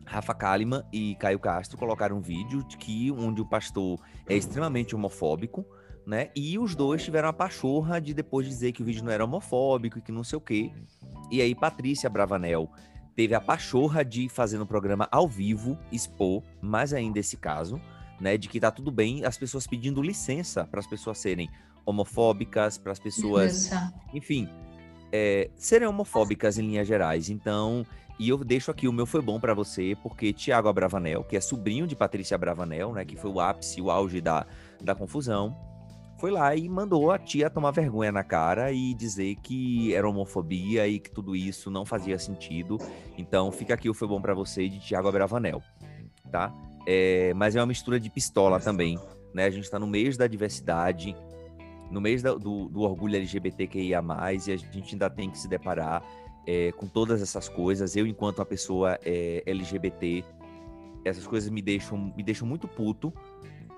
[0.05, 4.95] Rafa Kalimann e Caio Castro colocaram um vídeo de que onde o pastor é extremamente
[4.95, 5.65] homofóbico,
[6.05, 6.29] né?
[6.35, 9.97] E os dois tiveram a pachorra de depois dizer que o vídeo não era homofóbico
[9.97, 10.71] e que não sei o quê.
[11.31, 12.69] E aí Patrícia Bravanel
[13.15, 17.79] teve a pachorra de fazer no programa ao vivo expor mais ainda esse caso,
[18.19, 21.49] né, de que tá tudo bem as pessoas pedindo licença para as pessoas serem
[21.85, 23.69] homofóbicas, para as pessoas,
[24.13, 24.47] enfim,
[25.11, 27.29] é, serem homofóbicas em linhas gerais.
[27.29, 27.85] Então,
[28.19, 31.41] e eu deixo aqui o meu foi bom para você, porque Tiago Abravanel, que é
[31.41, 34.45] sobrinho de Patrícia Abravanel, né, que foi o ápice, o auge da,
[34.81, 35.55] da confusão,
[36.23, 40.87] foi lá e mandou a tia tomar vergonha na cara e dizer que era homofobia
[40.87, 42.77] e que tudo isso não fazia sentido.
[43.17, 45.61] Então fica aqui o foi bom para você de Tiago Abravanel,
[46.31, 46.53] tá?
[46.85, 48.99] É, mas é uma mistura de pistola também,
[49.33, 49.45] né?
[49.45, 51.15] A gente está no mês da diversidade,
[51.89, 56.03] no mês da, do, do orgulho LGBTQIA+, e a gente ainda tem que se deparar
[56.45, 57.95] é, com todas essas coisas.
[57.95, 60.23] Eu, enquanto uma pessoa é, LGBT,
[61.05, 63.13] essas coisas me deixam, me deixam muito puto,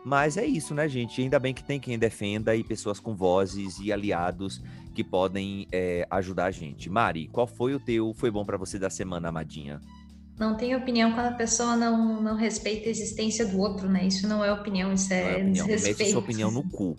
[0.06, 1.20] mas é isso, né, gente?
[1.20, 4.62] Ainda bem que tem quem defenda e pessoas com vozes e aliados
[4.94, 6.90] que podem é, ajudar a gente.
[6.92, 9.82] Mari, qual foi o teu foi bom para você da semana, amadinha?
[10.38, 14.06] Não tem opinião quando a pessoa não, não respeita a existência do outro, né?
[14.06, 15.66] Isso não é opinião, isso é, é opinião.
[15.66, 16.00] desrespeito.
[16.00, 16.98] Mete sua opinião no cu.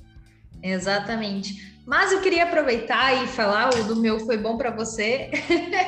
[0.63, 1.77] Exatamente.
[1.87, 5.31] Mas eu queria aproveitar e falar, o do meu foi bom para você.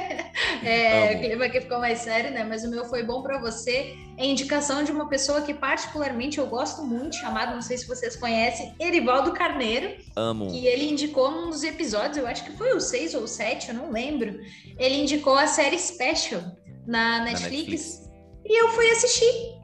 [0.63, 2.45] é, o clima aqui ficou mais sério, né?
[2.45, 3.97] Mas o meu foi bom para você.
[4.17, 8.15] É indicação de uma pessoa que particularmente eu gosto muito, chamado, não sei se vocês
[8.15, 9.97] conhecem, Erivaldo Carneiro.
[10.15, 10.49] Amo.
[10.49, 13.71] Que ele indicou num dos episódios, eu acho que foi o 6 ou o 7,
[13.71, 14.39] eu não lembro.
[14.79, 16.43] Ele indicou a série Special
[16.89, 17.43] na Netflix.
[17.43, 18.11] Na Netflix.
[18.45, 19.59] E eu fui assistir.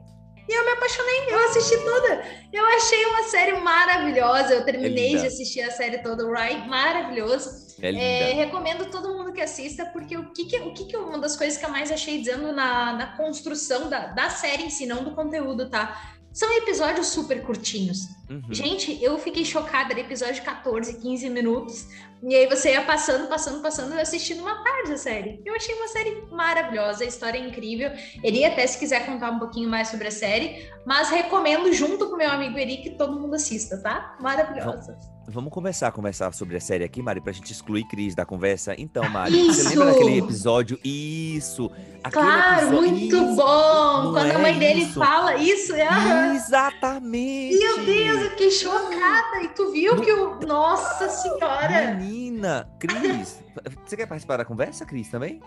[0.47, 2.23] E eu me apaixonei, eu assisti toda.
[2.53, 4.53] Eu achei uma série maravilhosa.
[4.53, 7.65] Eu terminei é de assistir a série toda, o Ryan, maravilhoso.
[7.81, 11.17] É é, recomendo todo mundo que assista, porque o que, que o que, que uma
[11.17, 14.85] das coisas que eu mais achei dizendo na, na construção da, da série em si,
[14.85, 16.14] não do conteúdo, tá?
[16.35, 18.09] São episódios super curtinhos.
[18.29, 18.43] Uhum.
[18.51, 21.87] Gente, eu fiquei chocada, era episódio de 14, 15 minutos.
[22.21, 25.41] E aí você ia passando, passando, passando, e assistindo uma tarde a série.
[25.45, 27.89] Eu achei uma série maravilhosa, a história é incrível.
[28.21, 32.17] Eri, até se quiser contar um pouquinho mais sobre a série, mas recomendo junto com
[32.17, 34.17] meu amigo Eri que todo mundo assista, tá?
[34.19, 34.91] Maravilhosa.
[34.91, 35.14] Vamos
[35.49, 38.75] começar a conversar sobre a série aqui, Mari, pra gente excluir Cris da conversa.
[38.77, 39.63] Então, Mari, Isso.
[39.63, 40.79] você lembra daquele episódio?
[40.83, 41.71] Isso!
[42.11, 42.91] Claro, episódio...
[42.91, 43.35] muito isso.
[43.35, 44.11] bom!
[44.11, 44.99] Quando é a mãe dele isso.
[44.99, 46.35] fala isso, é.
[46.35, 47.57] Exatamente!
[47.57, 49.41] Meu Deus, eu fiquei chocada!
[49.43, 50.01] E tu viu no...
[50.01, 50.39] que o.
[50.41, 51.95] Nossa Senhora!
[51.95, 53.43] Menina, Cris,
[53.85, 55.41] você quer participar da conversa, Cris, também?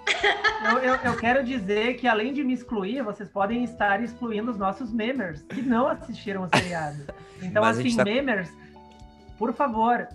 [0.65, 4.59] Eu, eu, eu, quero dizer que, além de me excluir, vocês podem estar excluindo os
[4.59, 7.05] nossos memers que não assistiram o seriado.
[7.41, 8.03] Então, Mas assim, tá...
[8.03, 8.51] memers
[9.39, 10.09] por favor.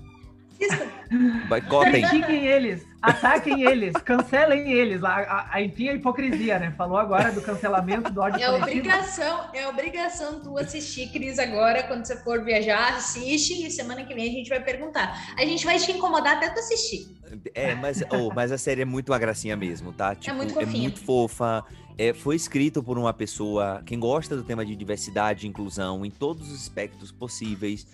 [1.48, 2.02] Boicotem.
[2.08, 5.04] Critiquem eles, ataquem eles, cancelem eles.
[5.04, 6.74] A, a, a, enfim, a hipocrisia, né?
[6.78, 12.06] Falou agora do cancelamento do ódio É obrigação, é obrigação tu assistir, Cris, agora, quando
[12.06, 15.34] você for viajar, assiste e semana que vem a gente vai perguntar.
[15.38, 17.08] A gente vai te incomodar até tu assistir.
[17.54, 20.12] É, mas, oh, mas a série é muito uma gracinha mesmo, tá?
[20.12, 21.64] É tipo, é muito, é muito fofa.
[21.98, 26.10] É, foi escrito por uma pessoa, quem gosta do tema de diversidade e inclusão em
[26.10, 27.88] todos os aspectos possíveis.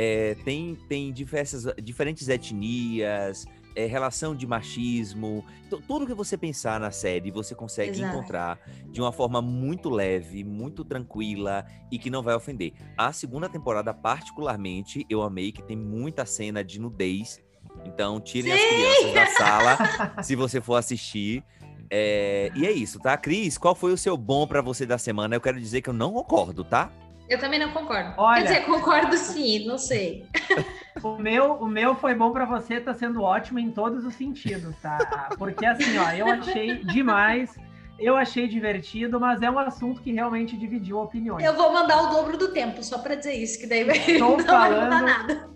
[0.00, 3.44] É, tem, tem diversas, diferentes etnias,
[3.74, 5.44] é, relação de machismo.
[5.88, 8.16] Tudo que você pensar na série, você consegue Exato.
[8.16, 8.60] encontrar
[8.92, 12.74] de uma forma muito leve, muito tranquila e que não vai ofender.
[12.96, 17.40] A segunda temporada, particularmente, eu amei que tem muita cena de nudez.
[17.84, 18.56] Então, tirem Sim!
[18.56, 19.78] as crianças da sala
[20.22, 21.42] se você for assistir.
[21.90, 23.16] É, e é isso, tá?
[23.16, 25.34] Cris, qual foi o seu bom para você da semana?
[25.34, 26.92] Eu quero dizer que eu não concordo, tá?
[27.28, 28.14] Eu também não concordo.
[28.16, 30.26] Olha, Quer dizer, concordo sim, não sei.
[31.00, 34.74] O meu, o meu foi bom para você, tá sendo ótimo em todos os sentidos,
[34.82, 35.28] tá?
[35.38, 37.56] Porque assim, ó, eu achei demais.
[37.98, 41.44] Eu achei divertido, mas é um assunto que realmente dividiu opiniões.
[41.44, 44.38] Eu vou mandar o dobro do tempo, só para dizer isso, que daí vai, Estou
[44.38, 45.50] não falando, vai mudar nada.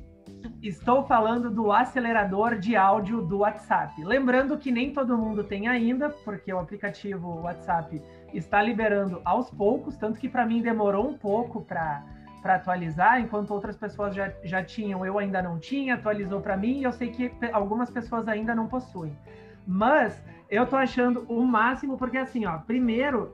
[0.60, 4.04] Estou falando do acelerador de áudio do WhatsApp.
[4.04, 8.02] Lembrando que nem todo mundo tem ainda, porque o aplicativo WhatsApp
[8.32, 12.02] está liberando aos poucos, tanto que para mim demorou um pouco para
[12.42, 16.80] para atualizar, enquanto outras pessoas já, já tinham, eu ainda não tinha, atualizou para mim
[16.80, 19.16] e eu sei que algumas pessoas ainda não possuem.
[19.64, 20.20] Mas
[20.50, 23.32] eu tô achando o máximo, porque assim, ó, primeiro,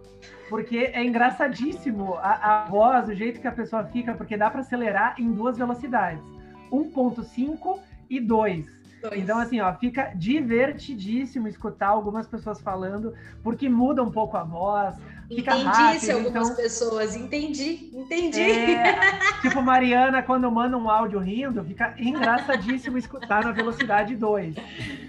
[0.51, 4.61] porque é engraçadíssimo a, a voz, o jeito que a pessoa fica, porque dá para
[4.61, 6.23] acelerar em duas velocidades,
[6.71, 7.81] 1.5
[8.11, 8.78] e 2.
[9.13, 14.97] Então, assim, ó, fica divertidíssimo escutar algumas pessoas falando, porque muda um pouco a voz.
[15.29, 16.57] Fica entendi rápido, se algumas então...
[16.57, 18.41] pessoas, entendi, entendi.
[18.41, 18.99] É,
[19.43, 24.55] tipo, Mariana, quando manda um áudio rindo, fica engraçadíssimo escutar na velocidade 2.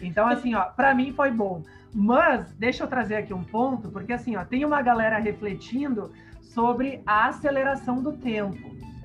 [0.01, 1.63] Então, assim, ó, para mim foi bom.
[1.93, 6.11] Mas, deixa eu trazer aqui um ponto, porque assim, ó, tem uma galera refletindo
[6.41, 8.57] sobre a aceleração do tempo,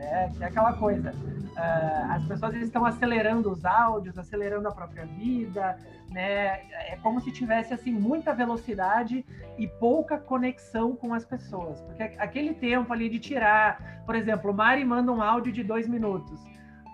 [0.04, 0.32] né?
[0.36, 1.10] Que é aquela coisa.
[1.10, 5.78] Uh, as pessoas estão acelerando os áudios, acelerando a própria vida,
[6.10, 6.60] né?
[6.88, 9.24] É como se tivesse assim muita velocidade
[9.56, 14.54] e pouca conexão com as pessoas, porque aquele tempo ali de tirar, por exemplo, o
[14.54, 16.40] Mari manda um áudio de dois minutos.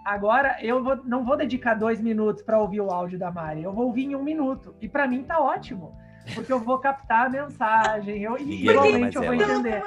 [0.04, 3.72] Agora eu vou, não vou dedicar dois minutos para ouvir o áudio da Mari, eu
[3.72, 4.74] vou ouvir em um minuto.
[4.80, 5.94] E para mim tá ótimo,
[6.34, 9.82] porque eu vou captar a mensagem, eu, e igualmente eu vou entender.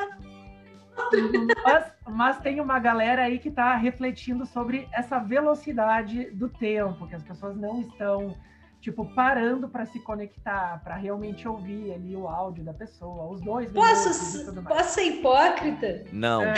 [1.64, 7.16] Mas, mas, tem uma galera aí que está refletindo sobre essa velocidade do tempo, que
[7.16, 8.36] as pessoas não estão
[8.82, 13.72] tipo parando para se conectar, para realmente ouvir ali o áudio da pessoa, os dois.
[13.72, 16.04] Posso, posso ser hipócrita?
[16.12, 16.42] Não.
[16.42, 16.54] É.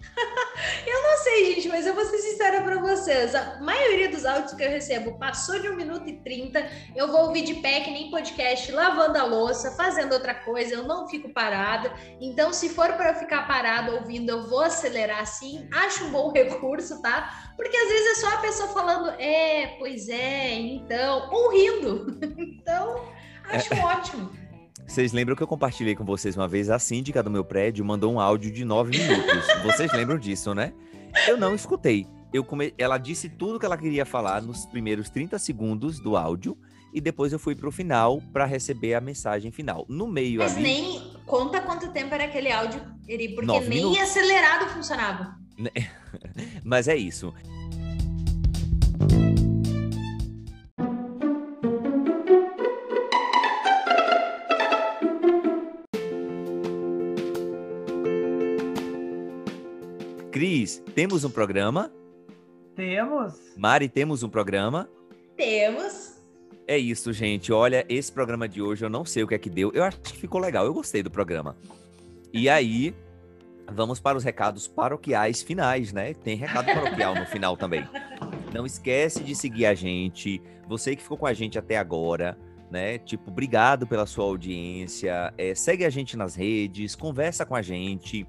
[0.86, 3.34] eu não sei, gente, mas eu vou ser sincera para vocês.
[3.34, 6.66] A maioria dos áudios que eu recebo passou de 1 minuto e 30.
[6.94, 10.74] Eu vou ouvir de pé, que nem podcast, lavando a louça, fazendo outra coisa.
[10.74, 11.92] Eu não fico parada.
[12.20, 15.68] Então, se for para ficar parado ouvindo, eu vou acelerar sim.
[15.72, 17.52] Acho um bom recurso, tá?
[17.56, 22.18] Porque às vezes é só a pessoa falando, é, pois é, então, ou rindo.
[22.38, 23.12] então,
[23.44, 23.84] acho é.
[23.84, 24.47] ótimo.
[24.88, 28.10] Vocês lembram que eu compartilhei com vocês uma vez a síndica do meu prédio mandou
[28.10, 29.46] um áudio de nove minutos.
[29.62, 30.72] vocês lembram disso, né?
[31.26, 32.06] Eu não escutei.
[32.32, 32.72] Eu come...
[32.78, 36.56] Ela disse tudo que ela queria falar nos primeiros 30 segundos do áudio
[36.92, 39.84] e depois eu fui para o final para receber a mensagem final.
[39.90, 40.62] No meio Mas ali...
[40.62, 44.00] nem conta quanto tempo era aquele áudio, Eri, porque nem minutos.
[44.00, 45.36] acelerado funcionava.
[46.64, 47.34] Mas é isso.
[60.68, 61.90] Cris, temos um programa?
[62.76, 63.34] Temos.
[63.56, 64.86] Mari, temos um programa?
[65.34, 66.18] Temos.
[66.66, 67.50] É isso, gente.
[67.50, 69.72] Olha, esse programa de hoje eu não sei o que é que deu.
[69.72, 70.66] Eu acho que ficou legal.
[70.66, 71.56] Eu gostei do programa.
[72.34, 72.94] E aí,
[73.72, 76.12] vamos para os recados paroquiais finais, né?
[76.12, 77.88] Tem recado paroquial no final também.
[78.52, 80.42] Não esquece de seguir a gente.
[80.68, 82.36] Você que ficou com a gente até agora,
[82.70, 82.98] né?
[82.98, 85.32] Tipo, obrigado pela sua audiência.
[85.38, 88.26] É, segue a gente nas redes, conversa com a gente.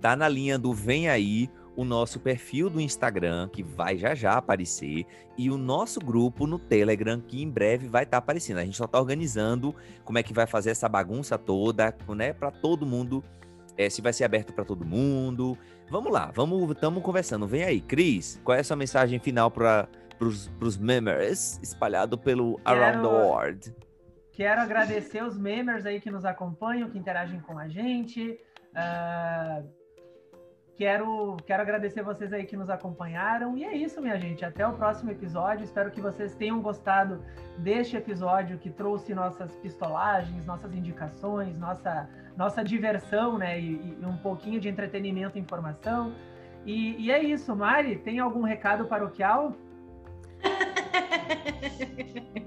[0.00, 4.32] Tá na linha do Vem Aí o nosso perfil do Instagram, que vai já já
[4.32, 5.06] aparecer,
[5.38, 8.58] e o nosso grupo no Telegram, que em breve vai estar tá aparecendo.
[8.58, 9.74] A gente só está organizando
[10.04, 13.24] como é que vai fazer essa bagunça toda, né, para todo mundo,
[13.78, 15.56] é, se vai ser aberto para todo mundo.
[15.88, 17.46] Vamos lá, vamos, estamos conversando.
[17.46, 19.88] Vem aí, Cris, qual é a sua mensagem final para
[20.20, 22.82] os members espalhado pelo Quero...
[22.82, 23.74] Around the World?
[24.32, 28.38] Quero agradecer os members aí que nos acompanham, que interagem com a gente.
[28.72, 29.79] Uh
[30.80, 33.54] Quero, quero agradecer vocês aí que nos acompanharam.
[33.54, 34.46] E é isso, minha gente.
[34.46, 35.62] Até o próximo episódio.
[35.62, 37.22] Espero que vocês tenham gostado
[37.58, 43.60] deste episódio que trouxe nossas pistolagens, nossas indicações, nossa, nossa diversão, né?
[43.60, 46.14] E, e um pouquinho de entretenimento e informação.
[46.64, 47.98] E, e é isso, Mari.
[47.98, 49.52] Tem algum recado paroquial?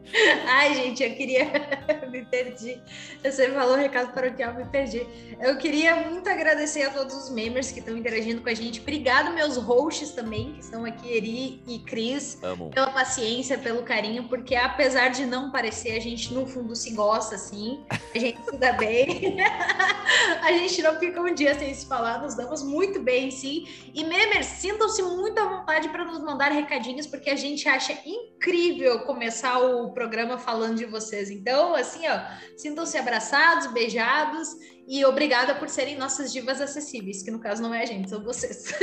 [0.47, 1.51] Ai, gente, eu queria.
[2.13, 2.79] me perdi.
[3.23, 5.05] Você falou recado paroquial, me perdi.
[5.41, 8.79] Eu queria muito agradecer a todos os members que estão interagindo com a gente.
[8.79, 12.69] Obrigado, meus hosts também, que estão aqui, Eri e Cris, Amo.
[12.69, 17.35] pela paciência, pelo carinho, porque apesar de não parecer, a gente no fundo se gosta,
[17.35, 17.83] assim.
[18.13, 19.37] A gente se dá bem.
[20.43, 23.67] a gente não fica um dia sem se falar, nos damos muito bem, sim.
[23.93, 28.99] E members, sintam-se muito à vontade para nos mandar recadinhos, porque a gente acha incrível
[29.01, 31.31] começar o programa falando de vocês.
[31.31, 32.19] Então, assim, ó,
[32.57, 34.49] sintam-se abraçados, beijados
[34.85, 38.21] e obrigada por serem nossas divas acessíveis, que no caso não é a gente, são
[38.21, 38.73] vocês.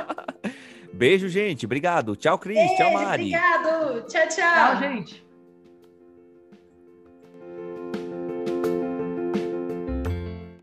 [0.94, 1.66] Beijo, gente.
[1.66, 2.16] Obrigado.
[2.16, 2.58] Tchau, Cris.
[2.76, 3.24] Tchau, Mari.
[3.24, 4.06] Obrigado.
[4.06, 4.54] Tchau, tchau.
[4.54, 5.29] Tchau, gente.